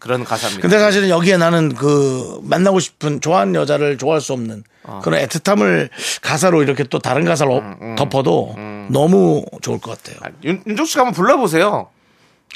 [0.00, 0.62] 그런 가사입니다.
[0.62, 4.64] 근데 사실은 여기에 나는 그 만나고 싶은 좋아하는 여자를 좋아할 수 없는
[5.02, 5.90] 그런 애틋함을
[6.22, 8.54] 가사로 이렇게 또 다른 가사로 음, 덮어도
[8.90, 10.16] 너무 좋을 것 같아요.
[10.22, 11.90] 아, 윤, 윤종 씨가 한번 불러보세요.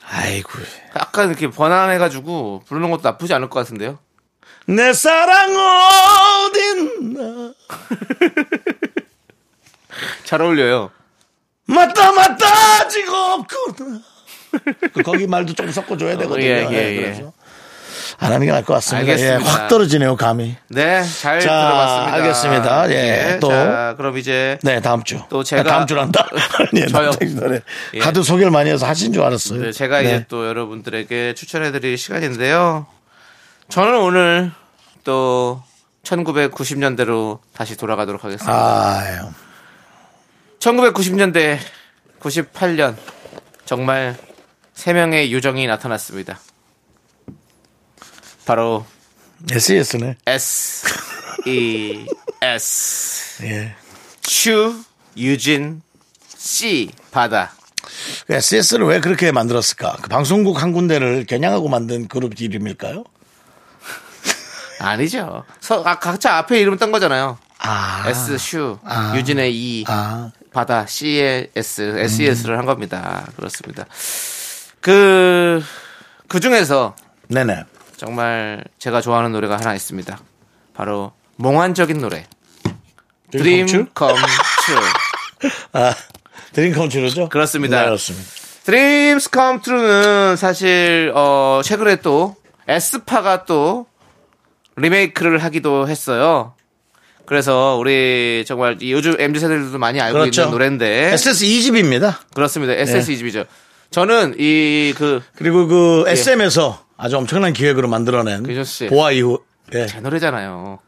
[0.08, 0.48] 아이고.
[0.96, 3.98] 약간 이렇게 번안해가지고 부르는 것도 나쁘지 않을 것 같은데요.
[4.66, 5.54] 내 사랑
[6.46, 7.52] 어딨나.
[10.24, 10.90] 잘 어울려요.
[11.66, 12.46] 맞다, 맞다,
[12.80, 14.00] 아직 없구나.
[14.92, 16.44] 그 거기 말도 좀 섞어줘야 되거든요.
[16.46, 17.00] 예, 예, 예, 예.
[17.02, 17.32] 그래서
[18.18, 19.10] 안 하는 게 나을 것 같습니다.
[19.12, 19.40] 알겠습니다.
[19.40, 20.54] 예, 확 떨어지네요, 감이.
[20.68, 22.14] 네, 잘 자, 들어봤습니다.
[22.14, 22.90] 알겠습니다.
[22.90, 23.48] 예, 또.
[23.48, 25.20] 자, 그럼 이제 네, 다음 주.
[25.28, 26.28] 또 제가- 아, 다음 주란다.
[26.76, 27.10] 예, 저요.
[27.34, 27.60] 노래.
[27.94, 28.00] 예.
[28.00, 29.60] 하도 소개를 많이 해서 하신 줄 알았어요.
[29.60, 30.06] 네, 제가 네.
[30.06, 32.86] 이제 또 여러분들에게 추천해드릴 시간인데요.
[33.68, 34.52] 저는 오늘
[35.02, 35.62] 또
[36.02, 38.52] 1990년대로 다시 돌아가도록 하겠습니다.
[38.52, 39.28] 아유.
[40.58, 41.58] 1990년대
[42.20, 42.96] 98년
[43.64, 44.16] 정말
[44.74, 46.40] 세 명의 유정이 나타났습니다.
[48.44, 48.84] 바로
[49.50, 50.16] SES네.
[50.26, 50.86] S
[51.46, 52.06] E
[52.42, 53.74] S 예.
[54.22, 54.82] 슈
[55.16, 55.82] 유진
[56.26, 57.52] C 바다
[58.28, 59.98] SS를 왜 그렇게 만들었을까?
[60.02, 63.04] 그 방송국 한 군데를 겨냥하고 만든 그룹 이름일까요?
[64.80, 65.44] 아니죠.
[65.60, 67.38] 서, 아, 각자 앞에 이름 딴 거잖아요.
[67.58, 68.04] 아.
[68.06, 69.14] S 슈 아.
[69.16, 70.30] 유진의 E 아.
[70.52, 73.26] 바다 C의 S SES를 한 겁니다.
[73.36, 73.86] 그렇습니다.
[74.80, 75.62] 그,
[76.28, 76.94] 그 중에서
[77.28, 77.64] 네네.
[77.96, 80.18] 정말 제가 좋아하는 노래가 하나 있습니다.
[80.74, 82.26] 바로 몽환적인 노래.
[83.30, 84.16] Dream Come Come
[84.66, 84.80] True?
[85.72, 85.94] 아,
[86.52, 87.28] Dream Come True죠?
[87.28, 87.80] 그렇습니다.
[87.80, 88.30] 네, 그렇습니다.
[88.64, 93.86] Dreams Come True는 사실 어 최근에 또 에스파가 또
[94.76, 96.54] 리메이크를 하기도 했어요.
[97.26, 100.42] 그래서 우리 정말 이 요즘 MZ 세대들도 많이 알고 그렇죠.
[100.42, 101.44] 있는 노래인데 S.E.S.
[101.46, 102.16] 2집입니다.
[102.34, 102.74] 그렇습니다.
[102.74, 103.12] S.E.S.
[103.12, 103.44] 2집이죠.
[103.90, 108.86] 저는 이그제 그리고 그 SM에서 아주 엄청난 기획으로 만들어낸 그죠, 씨.
[108.88, 109.86] 보아 이후 예.
[110.00, 110.80] 노래잖아요.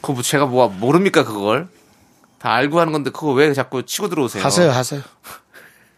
[0.00, 1.68] 그거 뭐 제가 뭐 모릅니까 그걸?
[2.38, 4.44] 다 알고 하는 건데 그거 왜 자꾸 치고 들어오세요?
[4.44, 5.02] 하세요, 하세요.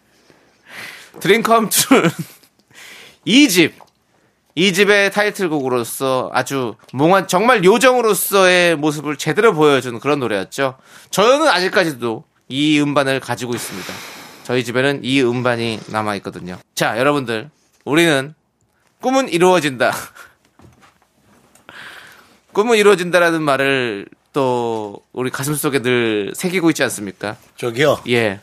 [1.20, 2.10] 드림컴 트루는
[3.24, 3.74] 이 집,
[4.54, 10.76] 이 집의 타이틀곡으로서 아주 몽환, 정말 요정으로서의 모습을 제대로 보여준 그런 노래였죠.
[11.10, 13.92] 저는 아직까지도 이 음반을 가지고 있습니다.
[14.44, 16.58] 저희 집에는 이 음반이 남아 있거든요.
[16.74, 17.50] 자, 여러분들,
[17.84, 18.34] 우리는
[19.00, 19.92] 꿈은 이루어진다.
[22.52, 27.36] 꿈은 이루어진다라는 말을 또 우리 가슴 속에 늘 새기고 있지 않습니까?
[27.56, 28.00] 저기요.
[28.08, 28.40] 예.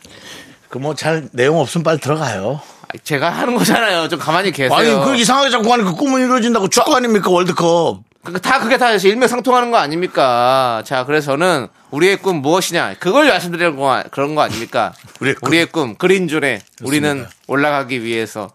[0.70, 2.60] 그 뭐 잘 내용 없으면 빨리 들어가요.
[3.04, 4.08] 제가 하는 거잖아요.
[4.08, 4.76] 좀 가만히 계세요.
[4.76, 7.30] 아니, 그 이상하게 자꾸 하는 그 꿈은 이루어진다고 축구 아닙니까?
[7.30, 8.02] 월드컵.
[8.24, 10.82] 그- 다 그게 다 일맥상통하는 거 아닙니까?
[10.86, 12.96] 자, 그래서 저는 우리의 꿈 무엇이냐?
[12.98, 14.92] 그걸 말씀드리는 거 아- 그런 거 아닙니까?
[15.20, 15.88] 우리의 꿈.
[15.88, 18.50] 꿈 그린존에 우리는 올라가기 위해서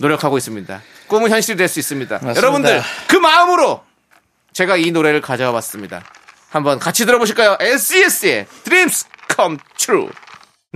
[0.00, 0.82] 노력하고 있습니다.
[1.08, 2.14] 꿈은 현실이 될 수 있습니다.
[2.16, 2.38] 맞습니다.
[2.40, 3.82] 여러분들 그 마음으로
[4.52, 6.02] 제가 이 노래를 가져와 봤습니다.
[6.50, 7.56] 한번 같이 들어보실까요?
[7.60, 9.04] SES의 Dreams
[9.34, 10.08] Come True.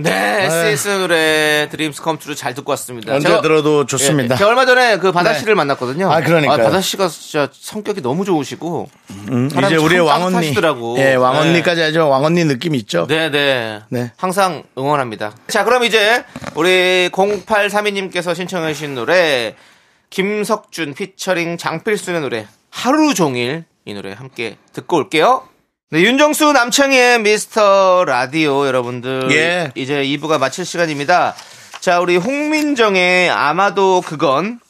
[0.09, 3.13] 네, SES 노래 Dreams Come True 잘 듣고 왔습니다.
[3.13, 4.35] 언제 제가- 들어도 좋습니다.
[4.35, 5.39] 예, 제가 얼마 전에 그 바다 네.
[5.39, 6.11] 씨를 만났거든요.
[6.11, 6.63] 아, 그러니까요.
[6.63, 8.89] 바다 씨가 진짜 성격이 너무 좋으시고
[9.25, 10.33] 사람이 이제 우리의 참 왕언니.
[10.33, 10.97] 따뜻하시더라고.
[10.99, 12.09] 예, 왕언니까지 하죠.
[12.09, 13.05] 왕언니 느낌 있죠?
[13.07, 13.81] 네, 네.
[13.89, 14.11] 네.
[14.17, 15.33] 항상 응원합니다.
[15.47, 16.23] 자, 그럼 이제
[16.55, 19.55] 우리 0832님께서 신청해 주신 노래
[20.09, 25.43] 김석준 피처링 장필순의 노래 하루 종일 이 노래 함께 듣고 올게요.
[25.93, 29.71] 네, 윤정수 남창희의 미스터 라디오 여러분들 예.
[29.75, 31.35] 이제 2부가 마칠 시간입니다.
[31.81, 34.61] 자, 우리 홍민정의 아마도 그건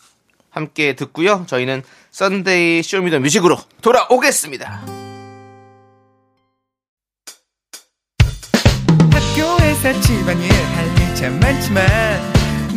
[0.50, 1.46] 함께 듣고요.
[1.48, 4.82] 저희는 Sunday Show Me the Music으로 돌아오겠습니다.
[9.12, 11.86] 학교에서 집안일 할일참 많지만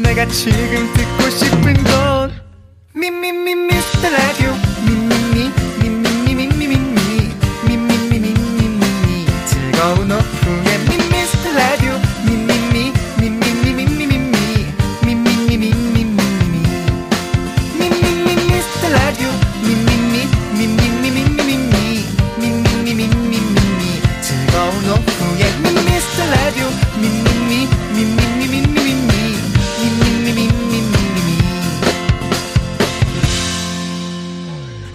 [0.02, 2.42] 내가 지금 듣고 싶은 건
[2.94, 4.52] 미미미 미스터 라디오
[4.86, 5.63] 미미미 미미미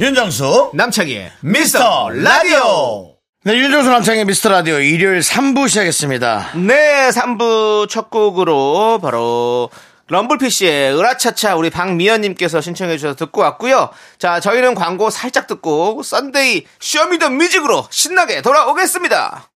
[0.10, 6.54] 윤정수 남창희의 미스터 라디오 네, 윤정수 남창희의 미스터 라디오 일요일 3부 시작했습니다.
[6.56, 9.70] 네, 3부 첫 곡으로 바로
[10.08, 13.92] 럼블피쉬의 으라차차 우리 박미연님께서 신청해 주셔서 듣고 왔고요.
[14.18, 19.52] 자, 저희는 광고 살짝 듣고 Sunday Show Me The Music으로 신나게 돌아오겠습니다.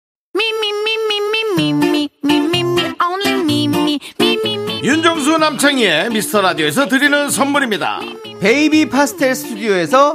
[4.82, 8.00] 윤정수 남창희의 미스터 라디오에서 드리는 선물입니다.
[8.40, 10.14] 베이비 파스텔 스튜디오에서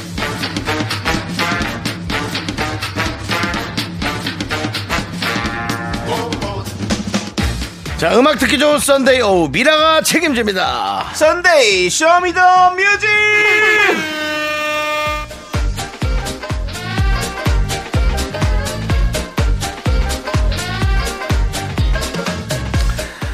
[8.01, 11.11] 자, 음악 듣기 좋은 Sunday 오후 미라가 책임집니다.
[11.13, 13.07] Sunday Show Me The Music!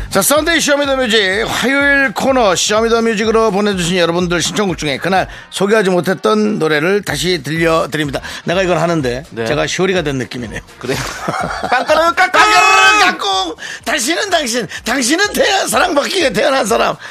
[0.09, 5.91] 자, Sunday Show Me The Music 화요일 코너 쇼미더뮤직으로 보내주신 여러분들 신청곡 중에 그날 소개하지
[5.91, 8.19] 못했던 노래를 다시 들려드립니다.
[8.43, 9.45] 내가 이걸 하는데 네.
[9.45, 10.59] 제가 쇼리가 된 느낌이네요.
[10.79, 10.97] 그래요?
[11.69, 12.66] 깡까르 깡까르
[12.99, 13.55] 깡깡 깡꿍
[13.85, 16.95] 당신은 당신 당신은 태어난 사랑받기 위해 태어난 사람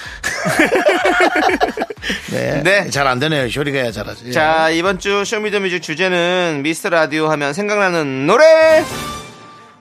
[2.30, 2.90] 네, 네.
[2.90, 7.28] 잘 안 되네요 쇼리가 잘하지 자, 이번 주 Show Me The Music 주제는 미스터 라디오
[7.28, 8.84] 하면 생각나는 노래!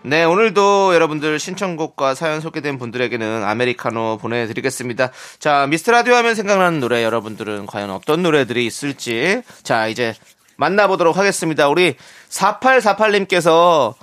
[0.03, 5.09] 네, 오늘도 여러분들 신청곡과 사연 소개된 분들에게는 아메리카노 보내드리겠습니다.
[5.39, 9.41] 자, 미스터 라디오 하면 생각나는 노래 여러분들은 과연 어떤 노래들이 있을지.
[9.63, 10.13] 자, 이제
[10.57, 11.67] 만나보도록 하겠습니다.
[11.69, 11.95] 우리
[12.29, 13.95] 4848님께서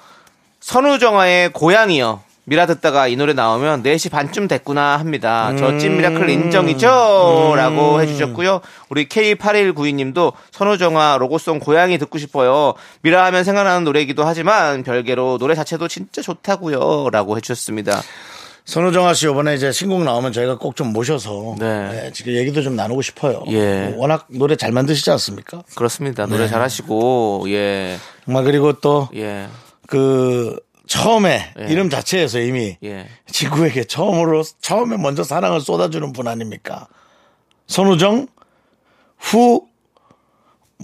[0.62, 2.20] 선우정아의 고양이요.
[2.44, 5.54] 미라 듣다가 이 노래 나오면 4시 반쯤 됐구나 합니다.
[5.56, 7.54] 저 찐 미라클 인정이죠?
[7.56, 8.60] 라고 해주셨고요.
[8.88, 12.74] 우리 K8192님도 선우정아 로고송 고양이 듣고 싶어요.
[13.02, 17.10] 미라 하면 생각나는 노래이기도 하지만 별개로 노래 자체도 진짜 좋다고요.
[17.12, 18.02] 라고 해주셨습니다.
[18.64, 21.88] 선우정아 씨 이번에 이제 신곡 나오면 저희가 꼭 좀 모셔서 네.
[21.90, 23.88] 네, 지금 얘기도 좀 나누고 싶어요 예.
[23.88, 26.26] 뭐 워낙 노래 잘 만드시지 않습니까 그렇습니다.
[26.26, 29.48] 노래 잘하시고, 예, 정말 그리고 또 예,
[29.92, 31.66] 그 처음에 예.
[31.70, 33.06] 이름 자체에서 이미 예.
[33.30, 36.88] 친구에게 처음으로 처음에 먼저 사랑을 쏟아주는 분 아닙니까?
[37.66, 38.26] 손우정
[39.18, 39.72] 후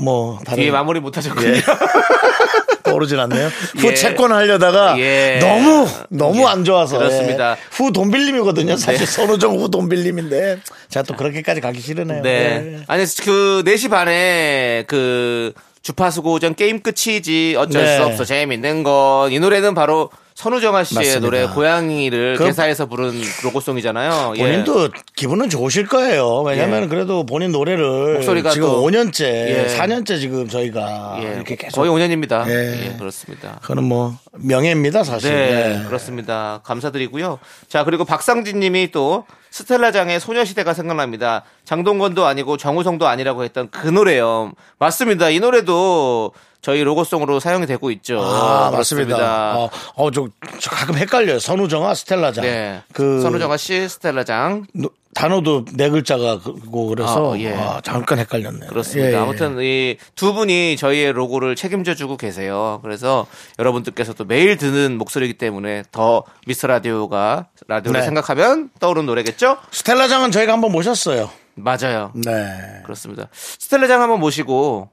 [0.00, 1.48] 뭐 다른 뒤에 마무리 못 하셨군요.
[1.48, 1.60] 예.
[2.84, 3.48] 떠오르진 않네요.
[3.78, 3.94] 후 예.
[3.94, 5.38] 채권 하려다가 예.
[5.40, 6.44] 너무 너무 예.
[6.46, 7.52] 안 좋아서 그렇습니다.
[7.52, 7.56] 예.
[7.72, 8.76] 후 돈 빌림이거든요.
[8.76, 9.06] 사실 네.
[9.06, 12.22] 손우정 후 돈 빌림인데 제가 또 그렇게까지 가기 싫으네요.
[12.22, 12.30] 네.
[12.30, 12.80] 예.
[12.86, 17.96] 아니, 그, 4시 반에 그, 주파수 고전 게임 끝이지 어쩔 네.
[17.96, 21.20] 수 없어 재밌는 건 이 노래는 바로 선우정아 씨의 맞습니다.
[21.20, 24.34] 노래 고양이를 그- 개사해서 부른 로고송이잖아요.
[24.36, 24.40] 예.
[24.40, 26.42] 본인도 기분은 좋으실 거예요.
[26.42, 29.66] 왜냐하면 그래도 본인 노래를 목소리가 지금 또- 5년째, 예.
[29.76, 32.48] 4년째 지금 저희가 예, 이렇게 계속 거의 5년입니다.
[32.48, 32.86] 예.
[32.92, 33.58] 예, 그렇습니다.
[33.62, 35.32] 그거는 뭐 명예입니다, 사실.
[35.32, 35.84] 네, 네.
[35.86, 36.60] 그렇습니다.
[36.62, 37.40] 감사드리고요.
[37.68, 41.44] 자, 그리고 박상진 님이 또 스텔라장의 소녀시대가 생각납니다.
[41.64, 44.52] 장동건도 아니고 정우성도 아니라고 했던 그 노래요.
[44.78, 45.30] 맞습니다.
[45.30, 48.20] 이 노래도 저희 로고송으로 사용이 되고 있죠.
[48.20, 49.16] 아, 그렇습니다.
[49.16, 49.56] 맞습니다.
[49.58, 50.26] 어, 어, 저,
[50.60, 51.38] 저 가끔 헷갈려요.
[51.38, 52.44] 선우정아, 스텔라장.
[52.44, 52.82] 네.
[52.92, 54.66] 그 선우정아 씨, 스텔라장.
[54.74, 57.54] 노- 단어도 네 글자가 그고 그래서 아, 예.
[57.54, 58.68] 아, 잠깐 헷갈렸네요.
[58.68, 59.08] 그렇습니다.
[59.10, 59.16] 예, 예.
[59.16, 62.78] 아무튼 이 두 분이 저희의 로고를 책임져 주고 계세요.
[62.82, 63.26] 그래서
[63.58, 68.04] 여러분들께서도 매일 듣는 목소리이기 때문에 더 미스터 라디오가 라디오를 네.
[68.04, 69.58] 생각하면 떠오르는 노래겠죠?
[69.70, 71.30] 스텔라장은 저희가 한번 모셨어요.
[71.54, 72.12] 맞아요.
[72.14, 72.82] 네.
[72.84, 73.28] 그렇습니다.
[73.32, 74.90] 스텔라장 한번 모시고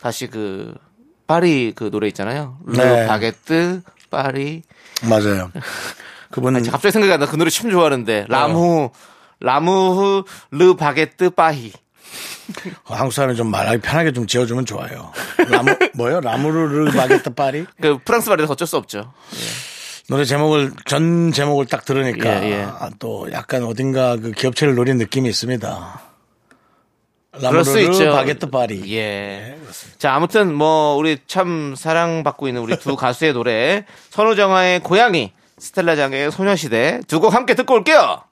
[0.00, 0.74] 다시 그
[1.26, 2.56] 파리 그 노래 있잖아요.
[2.66, 3.06] 르 네.
[3.06, 4.62] 바게뜨 파리.
[5.08, 5.50] 맞아요.
[6.32, 7.26] 그분은 갑자기 생각이 안 나.
[7.26, 8.90] 그 노래 참 좋아하는데 라무
[9.42, 11.72] 라무흐 르 바게뜨 파히.
[12.84, 15.12] 한국 사람이 좀 말하기 편하게 좀 지어주면 좋아요.
[15.48, 16.20] 라무, 뭐요?
[16.20, 17.64] L'amour, les baguettes, Paris?
[17.80, 19.12] 그 프랑스 말에서 어쩔 수 없죠.
[20.08, 22.62] 노래 제목을, 전 제목을 딱 들으니까 예, 예.
[22.64, 26.00] 아, 또 약간 어딘가 그 기업체를 노린 느낌이 있습니다.
[27.38, 28.12] 그럴 수 L'amour, les 있죠.
[28.12, 28.94] baguettes, Paris.
[28.96, 29.56] 예.
[29.98, 37.00] 자, 아무튼 뭐 우리 참 사랑받고 있는 우리 두 가수의 노래 선우정아의 고양이, 스텔라장의 소녀시대
[37.08, 38.22] 두 곡 함께 듣고 올게요.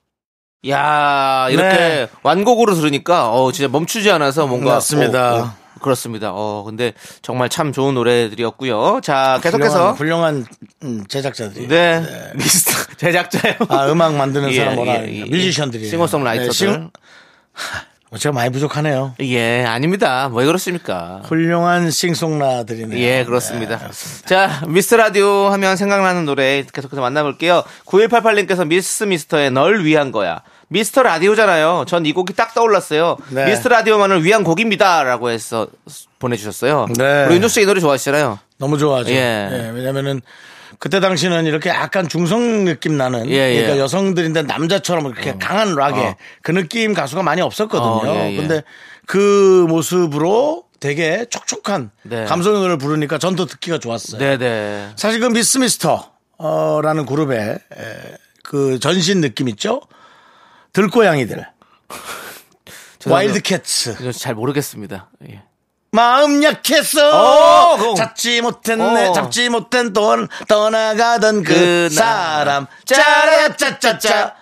[0.68, 2.08] 야, 이렇게 네.
[2.22, 5.34] 완곡으로 들으니까 어 진짜 멈추지 않아서 뭔가 맞습니다.
[5.36, 6.32] 어, 어, 그렇습니다.
[6.34, 6.92] 어 근데
[7.22, 9.00] 정말 참 좋은 노래들이었고요.
[9.02, 10.46] 자, 계속해서 훌륭한, 훌륭한,
[10.82, 11.66] 음, 제작자들이.
[11.68, 12.04] 네.
[12.36, 13.54] 미스터 제작자요.
[13.68, 15.08] 아, 음악 만드는 예, 사람 뭐라 예, 하냐.
[15.12, 15.24] 예.
[15.24, 15.88] 뮤지션들이.
[15.88, 16.52] 싱어송라이터들.
[16.52, 16.90] 싱- 뭐
[18.18, 19.14] 제가 많이 부족하네요.
[19.20, 20.28] 예, 아닙니다.
[20.34, 21.20] 왜 그렇습니까?
[21.24, 22.98] 훌륭한 싱송라들이네요.
[22.98, 23.78] 예, 그렇습니다.
[24.26, 27.62] 자, 미스터 라디오 하면 생각나는 노래 계속해서 만나볼게요.
[27.86, 30.42] 9188님께서 미스 미스터의 널 위한 거야.
[30.68, 31.84] 미스터 라디오잖아요.
[31.86, 33.16] 전 이 곡이 딱 떠올랐어요.
[33.30, 33.46] 네.
[33.46, 35.04] 미스터 라디오만을 위한 곡입니다.
[35.04, 35.68] 라고 해서
[36.18, 36.86] 보내주셨어요.
[36.96, 37.26] 네.
[37.26, 38.38] 우리 윤종 씨이 노래 좋아하시잖아요.
[38.58, 39.10] 너무 좋아하죠.
[39.12, 39.48] 예.
[39.52, 40.20] 예, 왜냐면은
[40.80, 43.56] 그때 당시는 이렇게 약간 중성 느낌 나는 예, 예.
[43.60, 46.16] 그러니까 여성들인데 남자처럼 이렇게 강한 락에 어.
[46.42, 48.10] 그 느낌 가수가 많이 없었거든요.
[48.10, 48.36] 어, 예, 예.
[48.36, 48.62] 근데
[49.06, 52.24] 그 모습으로 되게 촉촉한 네.
[52.24, 54.18] 감성의 노래를 부르니까 전 더 듣기가 좋았어요.
[54.18, 54.88] 네 네.
[54.96, 57.58] 사실 그 미스 미스터 어, 라는 그룹의 에,
[58.42, 59.82] 그 전신 느낌 있죠?
[60.72, 61.46] 들고양이들.
[63.06, 63.90] 와일드 캣츠.
[63.90, 65.10] 윤종 씨잘 모르겠습니다.
[65.28, 65.42] 예.
[65.92, 67.10] 마음 약했어.
[67.72, 67.94] 어, 그거.
[67.94, 69.08] 잡지 못했네.
[69.08, 69.12] 어.
[69.12, 72.66] 잡지 못한 돈 떠나가던 그, 그 사람.
[72.66, 74.34] 나- 짜라짜짜짜.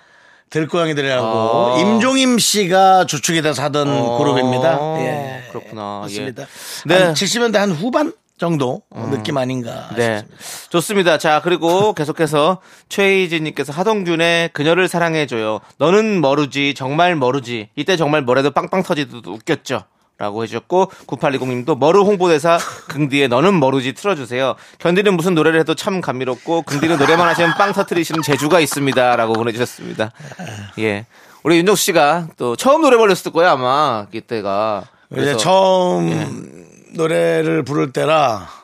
[0.51, 1.79] 들고양이들이라고 어.
[1.79, 4.19] 임종임 씨가 주축이 돼서 하던 어.
[4.19, 4.79] 그룹입니다.
[5.01, 5.45] 예.
[5.51, 6.01] 그렇구나.
[6.03, 6.43] 맞습니다.
[6.43, 6.47] 예.
[6.87, 7.03] 네.
[7.05, 9.89] 한 70년대 한 후반 정도 느낌 아닌가.
[9.97, 10.19] 네.
[10.19, 10.69] 싶습니다.
[10.71, 11.19] 좋습니다.
[11.19, 15.61] 자, 그리고 계속해서 최희진 님께서 하동균의 그녀를 사랑해 줘요.
[15.79, 17.69] 너는 모르지, 정말 모르지.
[17.77, 19.83] 이때 정말 뭐래도 빵빵 터지도 웃겼죠.
[20.19, 24.57] 라고 해주셨고 9820님도 머루 홍보대사 긍디의 너는 머루지 틀어주세요.
[24.81, 30.11] 견디는 무슨 노래를 해도 참 감미롭고 긍디는 노래만 하시면 빵 터트리시는 재주가 있습니다 라고 보내주셨습니다.
[30.81, 31.07] 예,
[31.45, 34.87] 우리 윤정수 씨가 또 처음 노래 불렀을 거예요 아마 그때가.
[35.09, 38.58] 그래서 처음 노래를 부를 때라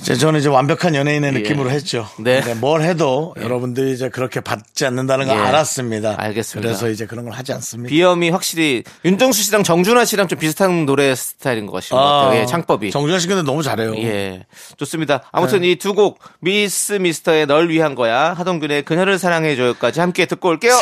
[0.00, 1.38] 이제 저는 이제 완벽한 연예인의 예.
[1.38, 2.06] 느낌으로 했죠.
[2.18, 2.40] 네.
[2.40, 5.40] 근데 뭘 해도 여러분들이 이제 그렇게 받지 않는다는 걸 예.
[5.40, 6.14] 알았습니다.
[6.18, 6.68] 알겠습니다.
[6.68, 7.88] 그래서 이제 그런 걸 하지 않습니다.
[7.88, 12.04] 비염이 확실히 윤정수 씨랑 정준하 씨랑 좀 비슷한 노래 스타일인 것 같습니다.
[12.06, 12.90] 아, 예, 창법이.
[12.90, 13.94] 정준하 씨 근데 너무 잘해요.
[13.96, 14.44] 예.
[14.76, 15.22] 좋습니다.
[15.32, 15.68] 아무튼 네.
[15.72, 20.74] 이두 곡, 미스 미스터의 널 위한 거야, 하동균의 그녀를 사랑해줘요까지 함께 듣고 올게요.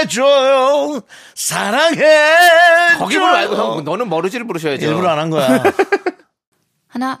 [0.00, 1.00] 사랑해줘요.
[1.34, 2.00] 사랑해.
[2.98, 4.86] 거기 부르 말고 형, 너는 머리지를 부르셔야죠.
[4.86, 5.62] 일부러 안 한 거야.
[6.88, 7.20] 하나,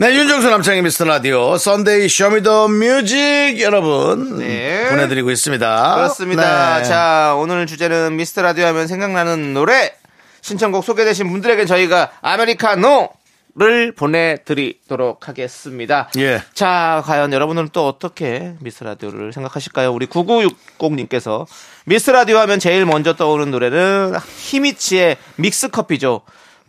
[0.00, 4.88] 네, 윤정수 남창희 미스터 라디오 Sunday Show Me The Music 여러분 네.
[4.90, 5.94] 보내드리고 있습니다.
[5.96, 6.78] 그렇습니다.
[6.78, 6.84] 네.
[6.84, 9.92] 자, 오늘 주제는 미스터 라디오 하면 생각나는 노래.
[10.40, 16.08] 신청곡 소개되신 분들에게 저희가 아메리카노를 보내드리도록 하겠습니다.
[16.16, 16.44] 예.
[16.54, 19.92] 자, 과연 여러분들은 또 어떻게 미스터 라디오를 생각하실까요?
[19.92, 21.44] 우리 9960님께서
[21.86, 26.20] 미스터 라디오 하면 제일 먼저 떠오르는 노래는 히미치의 믹스 커피죠.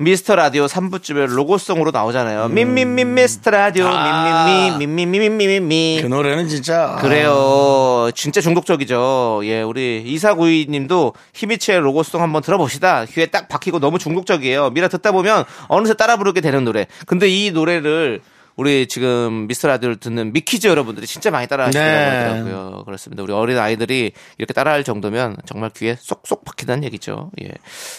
[0.01, 2.47] 미스터 라디오 3부쯤에 로고송으로 나오잖아요.
[2.47, 3.91] 민민민 미스터 라디오 음.
[3.93, 4.77] 아.
[4.77, 8.09] 민민미 민민미민미미 그 노래는 진짜 그래요.
[8.15, 9.41] 진짜 중독적이죠.
[9.43, 13.05] 예, 우리 이사구이 님도 히미치의 로고송 한번 들어봅시다.
[13.05, 14.69] 귀에 딱 박히고 너무 중독적이에요.
[14.69, 16.87] 미라 듣다 보면 어느새 따라 부르게 되는 노래.
[17.05, 18.21] 근데 이 노래를
[18.55, 21.93] 우리 지금 미스터 라디오를 듣는 미키즈 여러분들이 진짜 많이 따라하시더라고요.
[21.93, 22.15] 네.
[22.15, 22.83] 하더라고요.
[22.85, 23.23] 그렇습니다.
[23.23, 27.31] 우리 어린 아이들이 이렇게 따라할 정도면 정말 귀에 쏙쏙 박히다는 얘기죠.
[27.41, 27.51] 예.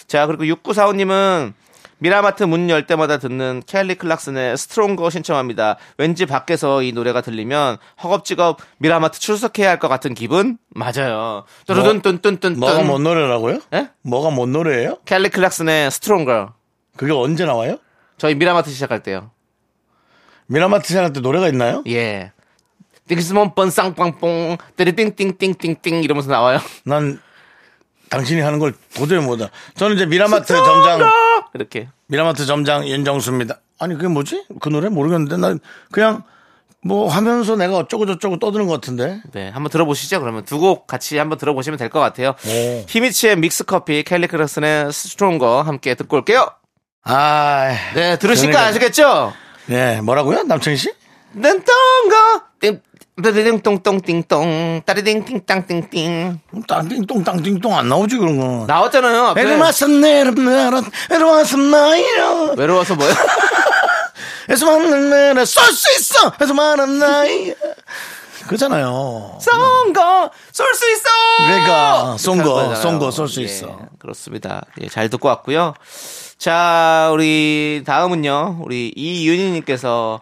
[0.07, 1.53] 자, 그리고 6945님은
[2.05, 5.77] 미라마트 문 열 때마다 듣는 켈리 클락슨의 Stronger 신청합니다.
[5.99, 10.57] 왠지 밖에서 이 노래가 들리면 허겁지겁 미라마트 출석해야 할 것 같은 기분?
[10.73, 11.45] 맞아요.
[11.67, 12.57] 뚜루둔뚠뚠뚠뚠.
[12.57, 13.59] 뭐가 뭔 노래라고요?
[13.75, 13.89] 예?
[14.01, 14.97] 뭐가 뭔 노래예요?
[15.05, 16.53] 켈리 클락슨의 Stronger.
[16.97, 17.77] 그게 언제 나와요?
[18.17, 19.29] 저희 미라마트 시작할 때요.
[20.47, 21.83] 미라마트 시작할 때 노래가 있나요?
[21.87, 22.31] 예.
[23.09, 26.59] 띵스몬 뻔쌍빵뽕 띠리띵띵띵띵띵 이러면서 나와요.
[26.83, 27.21] 난
[28.11, 29.49] 당신이 하는 걸 도저히 못해.
[29.75, 31.09] 저는 이제 미라마트 점장
[31.53, 31.87] 이렇게.
[32.07, 33.59] 미라마트 점장 윤정수입니다.
[33.79, 34.45] 아니 그게 뭐지?
[34.59, 35.59] 그 노래 모르겠는데 난
[35.91, 36.23] 그냥
[36.83, 39.21] 뭐 하면서 내가 어쩌고 저쩌고 떠드는 것 같은데.
[39.31, 40.19] 네, 한번 들어보시죠.
[40.19, 42.35] 그러면 두 곡 같이 한번 들어보시면 될 것 같아요.
[42.45, 42.85] 오.
[42.87, 46.49] 히미치의 믹스 커피, 켈리 클락슨의 Stronger 함께 듣고 올게요.
[47.03, 49.33] 아, 네, 들으신 거 그러니까- 아시겠죠?
[49.67, 50.93] 네 뭐라고요, 남창희 씨?
[51.33, 52.81] 넌똥거 띵
[53.21, 58.65] 띵똥똥띵똥 따리띵띵땅띵띵 땅띵똥 땅띵똥 안 나오지 그런 거.
[58.67, 59.27] 나왔잖아요.
[59.27, 59.41] 앞에.
[59.41, 62.95] 에르마스 내르메라 에르마스 나이로 외로워서?
[64.49, 67.53] 에서 만난 내라 쏠수 있어 에서 만난 나이
[68.47, 69.37] 그잖아요.
[69.39, 71.09] 쏜거 쏠 수 있어.
[71.37, 72.81] 그러니까 쏜 거, 그런 거잖아요.
[72.81, 73.79] 쏜거 쏠수 예, 있어.
[73.99, 74.63] 그렇습니다.
[74.81, 75.73] 예, 잘 듣고 왔고요.
[76.37, 78.57] 자, 우리 다음은요.
[78.63, 80.21] 우리 이윤희님께서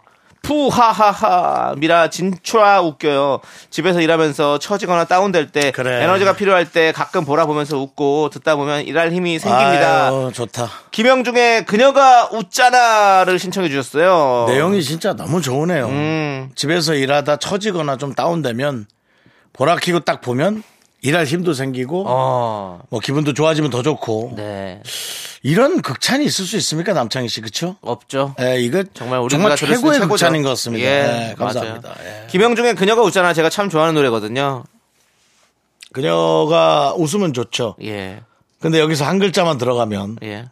[0.49, 3.39] 푸하하하 미라 진짜 웃겨요.
[3.69, 6.03] 집에서 일하면서 처지거나 다운될 때 그래.
[6.03, 10.07] 에너지가 필요할 때 가끔 보라 보면서 웃고 듣다 보면 일할 힘이 생깁니다.
[10.07, 10.67] 아유, 좋다.
[10.89, 14.45] 김영중의 그녀가 웃잖아를 신청해 주셨어요.
[14.47, 15.85] 내용이 진짜 너무 좋으네요.
[15.85, 16.49] 음.
[16.55, 18.88] 집에서 일하다 처지거나 좀 다운되면
[19.53, 20.63] 보라 키고 딱 보면
[21.01, 22.81] 일할 힘도 생기고 어.
[22.89, 24.81] 뭐 기분도 좋아지면 더 좋고 네.
[25.41, 27.77] 이런 극찬이 있을 수 있습니까 남창희 씨 그렇죠?
[27.81, 28.35] 없죠.
[28.41, 29.99] 예, 이거 정말 우리 정말 최고의.
[29.99, 30.85] 극찬인 것 같습니다.
[30.85, 31.95] 예, 예, 감사합니다.
[32.03, 32.27] 예.
[32.27, 33.33] 김영중의 그녀가 웃잖아.
[33.33, 34.65] 제가 참 좋아하는 노래거든요.
[35.93, 37.75] 그녀가 웃으면 좋죠.
[37.83, 38.21] 예.
[38.59, 40.49] 근데 여기서 한 글자만 들어가면 예.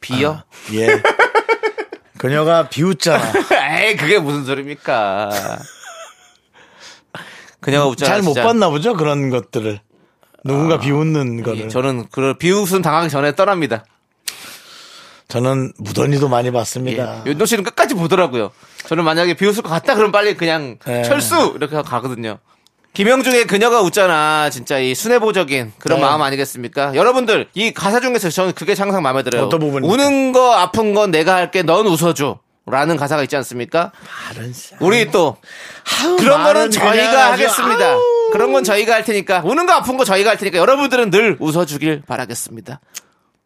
[0.00, 0.42] 비요?
[0.74, 1.02] 예.
[2.16, 3.32] 그녀가 비웃잖아.
[3.80, 5.58] 에이, 그게 무슨 소리입니까?
[7.66, 8.12] 그녀가 웃잖아.
[8.12, 8.44] 잘못 진짜.
[8.44, 9.80] 봤나 보죠 그런 것들을.
[10.44, 11.62] 누군가 비웃는 거를.
[11.64, 13.84] 예, 저는 그 비웃음 당하기 전에 떠납니다.
[15.26, 16.52] 저는 무던히도 많이 예.
[16.52, 17.24] 봤습니다.
[17.26, 18.52] 윤도 씨는 끝까지 보더라고요.
[18.86, 21.02] 저는 만약에 비웃을 것 같다 그럼 빨리 그냥 예.
[21.02, 22.38] 철수 이렇게 가거든요.
[22.92, 24.48] 김영중의 그녀가 웃잖아.
[24.50, 26.04] 진짜 이 순애보적인 그런 네.
[26.04, 26.94] 마음 아니겠습니까?
[26.94, 29.42] 여러분들 이 가사 중에서 저는 그게 항상 마음에 들어요.
[29.42, 29.92] 어떤 부분입니까?
[29.92, 32.38] 우는 거 아픈 건 내가 할게 넌 웃어줘.
[32.66, 33.92] 라는 가사가 있지 않습니까?
[34.80, 35.36] 우리 또
[36.18, 37.92] 그런 거는 저희가 하겠습니다.
[37.92, 38.02] 아우.
[38.32, 42.02] 그런 건 저희가 할 테니까 우는 거 아픈 거 저희가 할 테니까 여러분들은 늘 웃어주길
[42.06, 42.80] 바라겠습니다.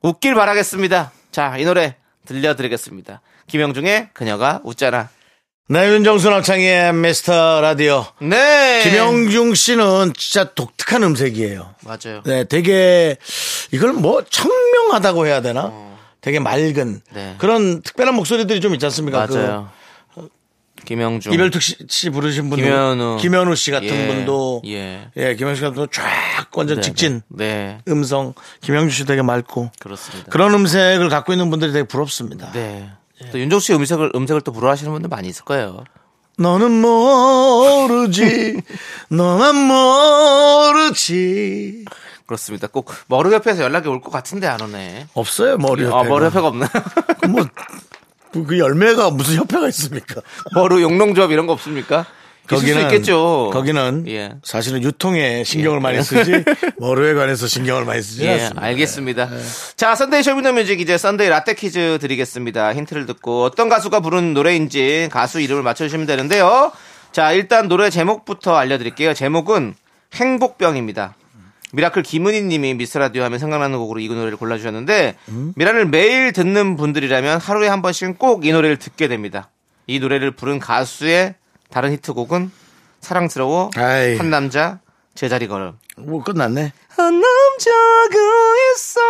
[0.02, 1.12] 웃길 바라겠습니다.
[1.30, 1.96] 자, 이 노래
[2.26, 3.20] 들려드리겠습니다.
[3.46, 5.10] 김영중의 그녀가 웃잖아.
[5.68, 8.06] 네, 윤정수 남창희의 미스터 라디오.
[8.20, 8.80] 네.
[8.82, 11.74] 김영중 씨는 진짜 독특한 음색이에요.
[11.82, 12.22] 맞아요.
[12.24, 13.16] 네, 되게
[13.70, 15.89] 이걸 뭐 청명하다고 해야 되나?
[16.20, 17.34] 되게 맑은 네.
[17.38, 19.26] 그런 특별한 목소리들이 좀 있지 않습니까?
[19.26, 19.70] 맞아요.
[20.84, 21.30] 김영중.
[21.30, 23.18] 그 이별특 씨, 씨 부르신 분 김현우.
[23.20, 25.10] 김현우 씨 같은 예, 분도 예.
[25.16, 26.04] 예, 김현우 씨 같은 분도 쫙
[26.54, 27.78] 완전 네, 직진 네.
[27.84, 27.92] 네.
[27.92, 28.32] 음성.
[28.62, 30.30] 김영주 씨 되게 맑고 그렇습니다.
[30.30, 32.50] 그런 음색을 갖고 있는 분들이 되게 부럽습니다.
[32.52, 32.90] 네.
[33.32, 35.84] 또 윤정수 씨 음색을 음색을 또 부러워하시는 분들 많이 있을 거예요.
[36.38, 38.56] 너는 모르지,
[39.10, 39.56] 너만
[40.80, 41.84] 모르지.
[42.30, 42.68] 그렇습니다.
[42.68, 45.08] 꼭 머루 협회에서 연락이 올 것 같은데 안 오네.
[45.14, 45.98] 없어요 머리 협회가.
[46.00, 46.68] 아, 머루 협회가 없나요?
[47.28, 47.44] 뭐,
[48.32, 50.20] 그- 그 열매가 무슨 협회가 있습니까?
[50.54, 52.06] 머루 영농조합 이런 거 없습니까?
[52.48, 53.50] 수 있겠죠.
[53.52, 54.32] 거기는 예.
[54.42, 56.42] 사실은 유통에 신경을 많이 쓰지
[56.80, 58.62] 머루에 관해서 신경을 많이 쓰지 예, 않습니다.
[58.66, 59.28] 알겠습니다.
[59.76, 62.74] 자, Sunday Show Me The Music 이제 Sunday 라떼 퀴즈 드리겠습니다.
[62.74, 66.72] 힌트를 듣고 어떤 가수가 부른 노래인지 가수 이름을 맞춰주시면 되는데요.
[67.12, 69.14] 자, 일단 노래 제목부터 알려드릴게요.
[69.14, 69.74] 제목은
[70.14, 71.14] 행복병입니다.
[71.72, 75.16] 미라클 김은희 님이 미스라디오 하면 생각나는 곡으로 이 노래를 골라주셨는데,
[75.54, 79.50] 미라를 매일 듣는 분들이라면 하루에 한 번씩은 꼭 이 노래를 듣게 됩니다.
[79.86, 81.34] 이 노래를 부른 가수의
[81.70, 82.50] 다른 히트곡은
[83.00, 84.16] 사랑스러워, 아이.
[84.16, 84.80] 한 남자,
[85.14, 85.72] 제자리 걸음.
[85.96, 86.72] 뭐 끝났네.
[86.88, 88.18] 한 남자가
[88.74, 89.00] 있어.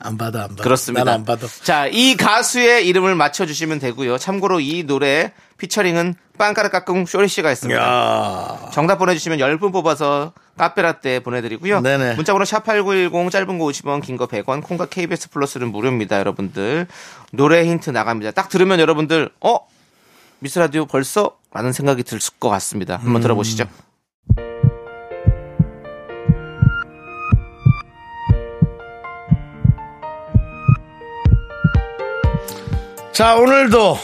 [0.00, 0.62] 안 받아 안 받아.
[0.62, 1.04] 그렇습니다.
[1.04, 1.46] 난 안 받아.
[1.62, 4.18] 자, 이 가수의 이름을 맞춰주시면 되고요.
[4.18, 7.80] 참고로 이 노래 피처링은 빵가루 깍꿍 쇼리 씨가 했습니다.
[7.80, 11.80] 야 정답 보내주시면 10분 뽑아서 카페라떼 보내드리고요.
[11.80, 12.14] 네네.
[12.14, 16.86] 문자번호 샵8910 짧은 거 50원 긴 거 100원 콩과 KBS 플러스는 무료입니다 여러분들.
[17.32, 18.32] 노래 힌트 나갑니다.
[18.32, 19.58] 딱 들으면 여러분들 어?
[20.40, 21.36] 미스라디오 벌써?
[21.52, 22.96] 라는 생각이 들 것 같습니다.
[22.96, 23.64] 한번 들어보시죠.
[33.14, 33.96] 자 오늘도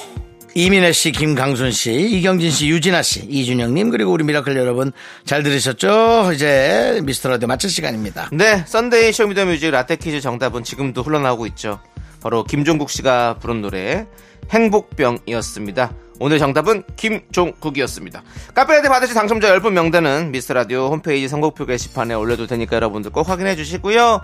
[0.54, 4.92] 이민혜 씨, 김강순 씨, 이경진 씨, 유진아 씨, 이준영님 그리고 우리 미라클 여러분
[5.24, 6.30] 잘 들으셨죠?
[6.32, 8.28] 이제 미스터라디오 마칠 시간입니다.
[8.32, 11.80] 네, Sunday Show Me The Music 라떼 퀴즈 정답은 지금도 흘러나오고 있죠.
[12.22, 14.06] 바로 김종국 씨가 부른 노래
[14.50, 15.92] 행복병이었습니다.
[16.20, 18.22] 오늘 정답은 김종국이었습니다.
[18.54, 24.20] 카페라떼 받으실 당첨자 10분 명단은 미스터라디오 홈페이지 선곡표 게시판에 올려둘 테니까 여러분들 꼭 확인해 주시고요.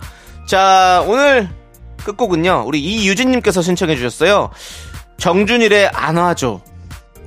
[0.47, 1.49] 자, 오늘
[2.05, 2.65] 끝곡은요.
[2.67, 4.51] 우리 이유진님께서 신청해 주셨어요.
[5.19, 6.61] 정준일의 안아줘.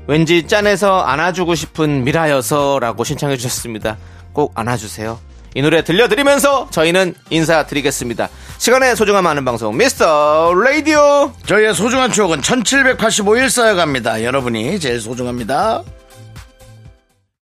[0.07, 3.97] 왠지 짠해서 안아주고 싶은 미라여서라고 신청해 주셨습니다.
[4.33, 5.19] 꼭 안아주세요.
[5.55, 8.29] 이 노래 들려드리면서 저희는 인사드리겠습니다.
[8.59, 11.31] 시간의 소중함 아는 방송 미스터 라디오.
[11.45, 14.23] 저희의 소중한 추억은 1785일 쌓여갑니다.
[14.23, 15.83] 여러분이 제일 소중합니다.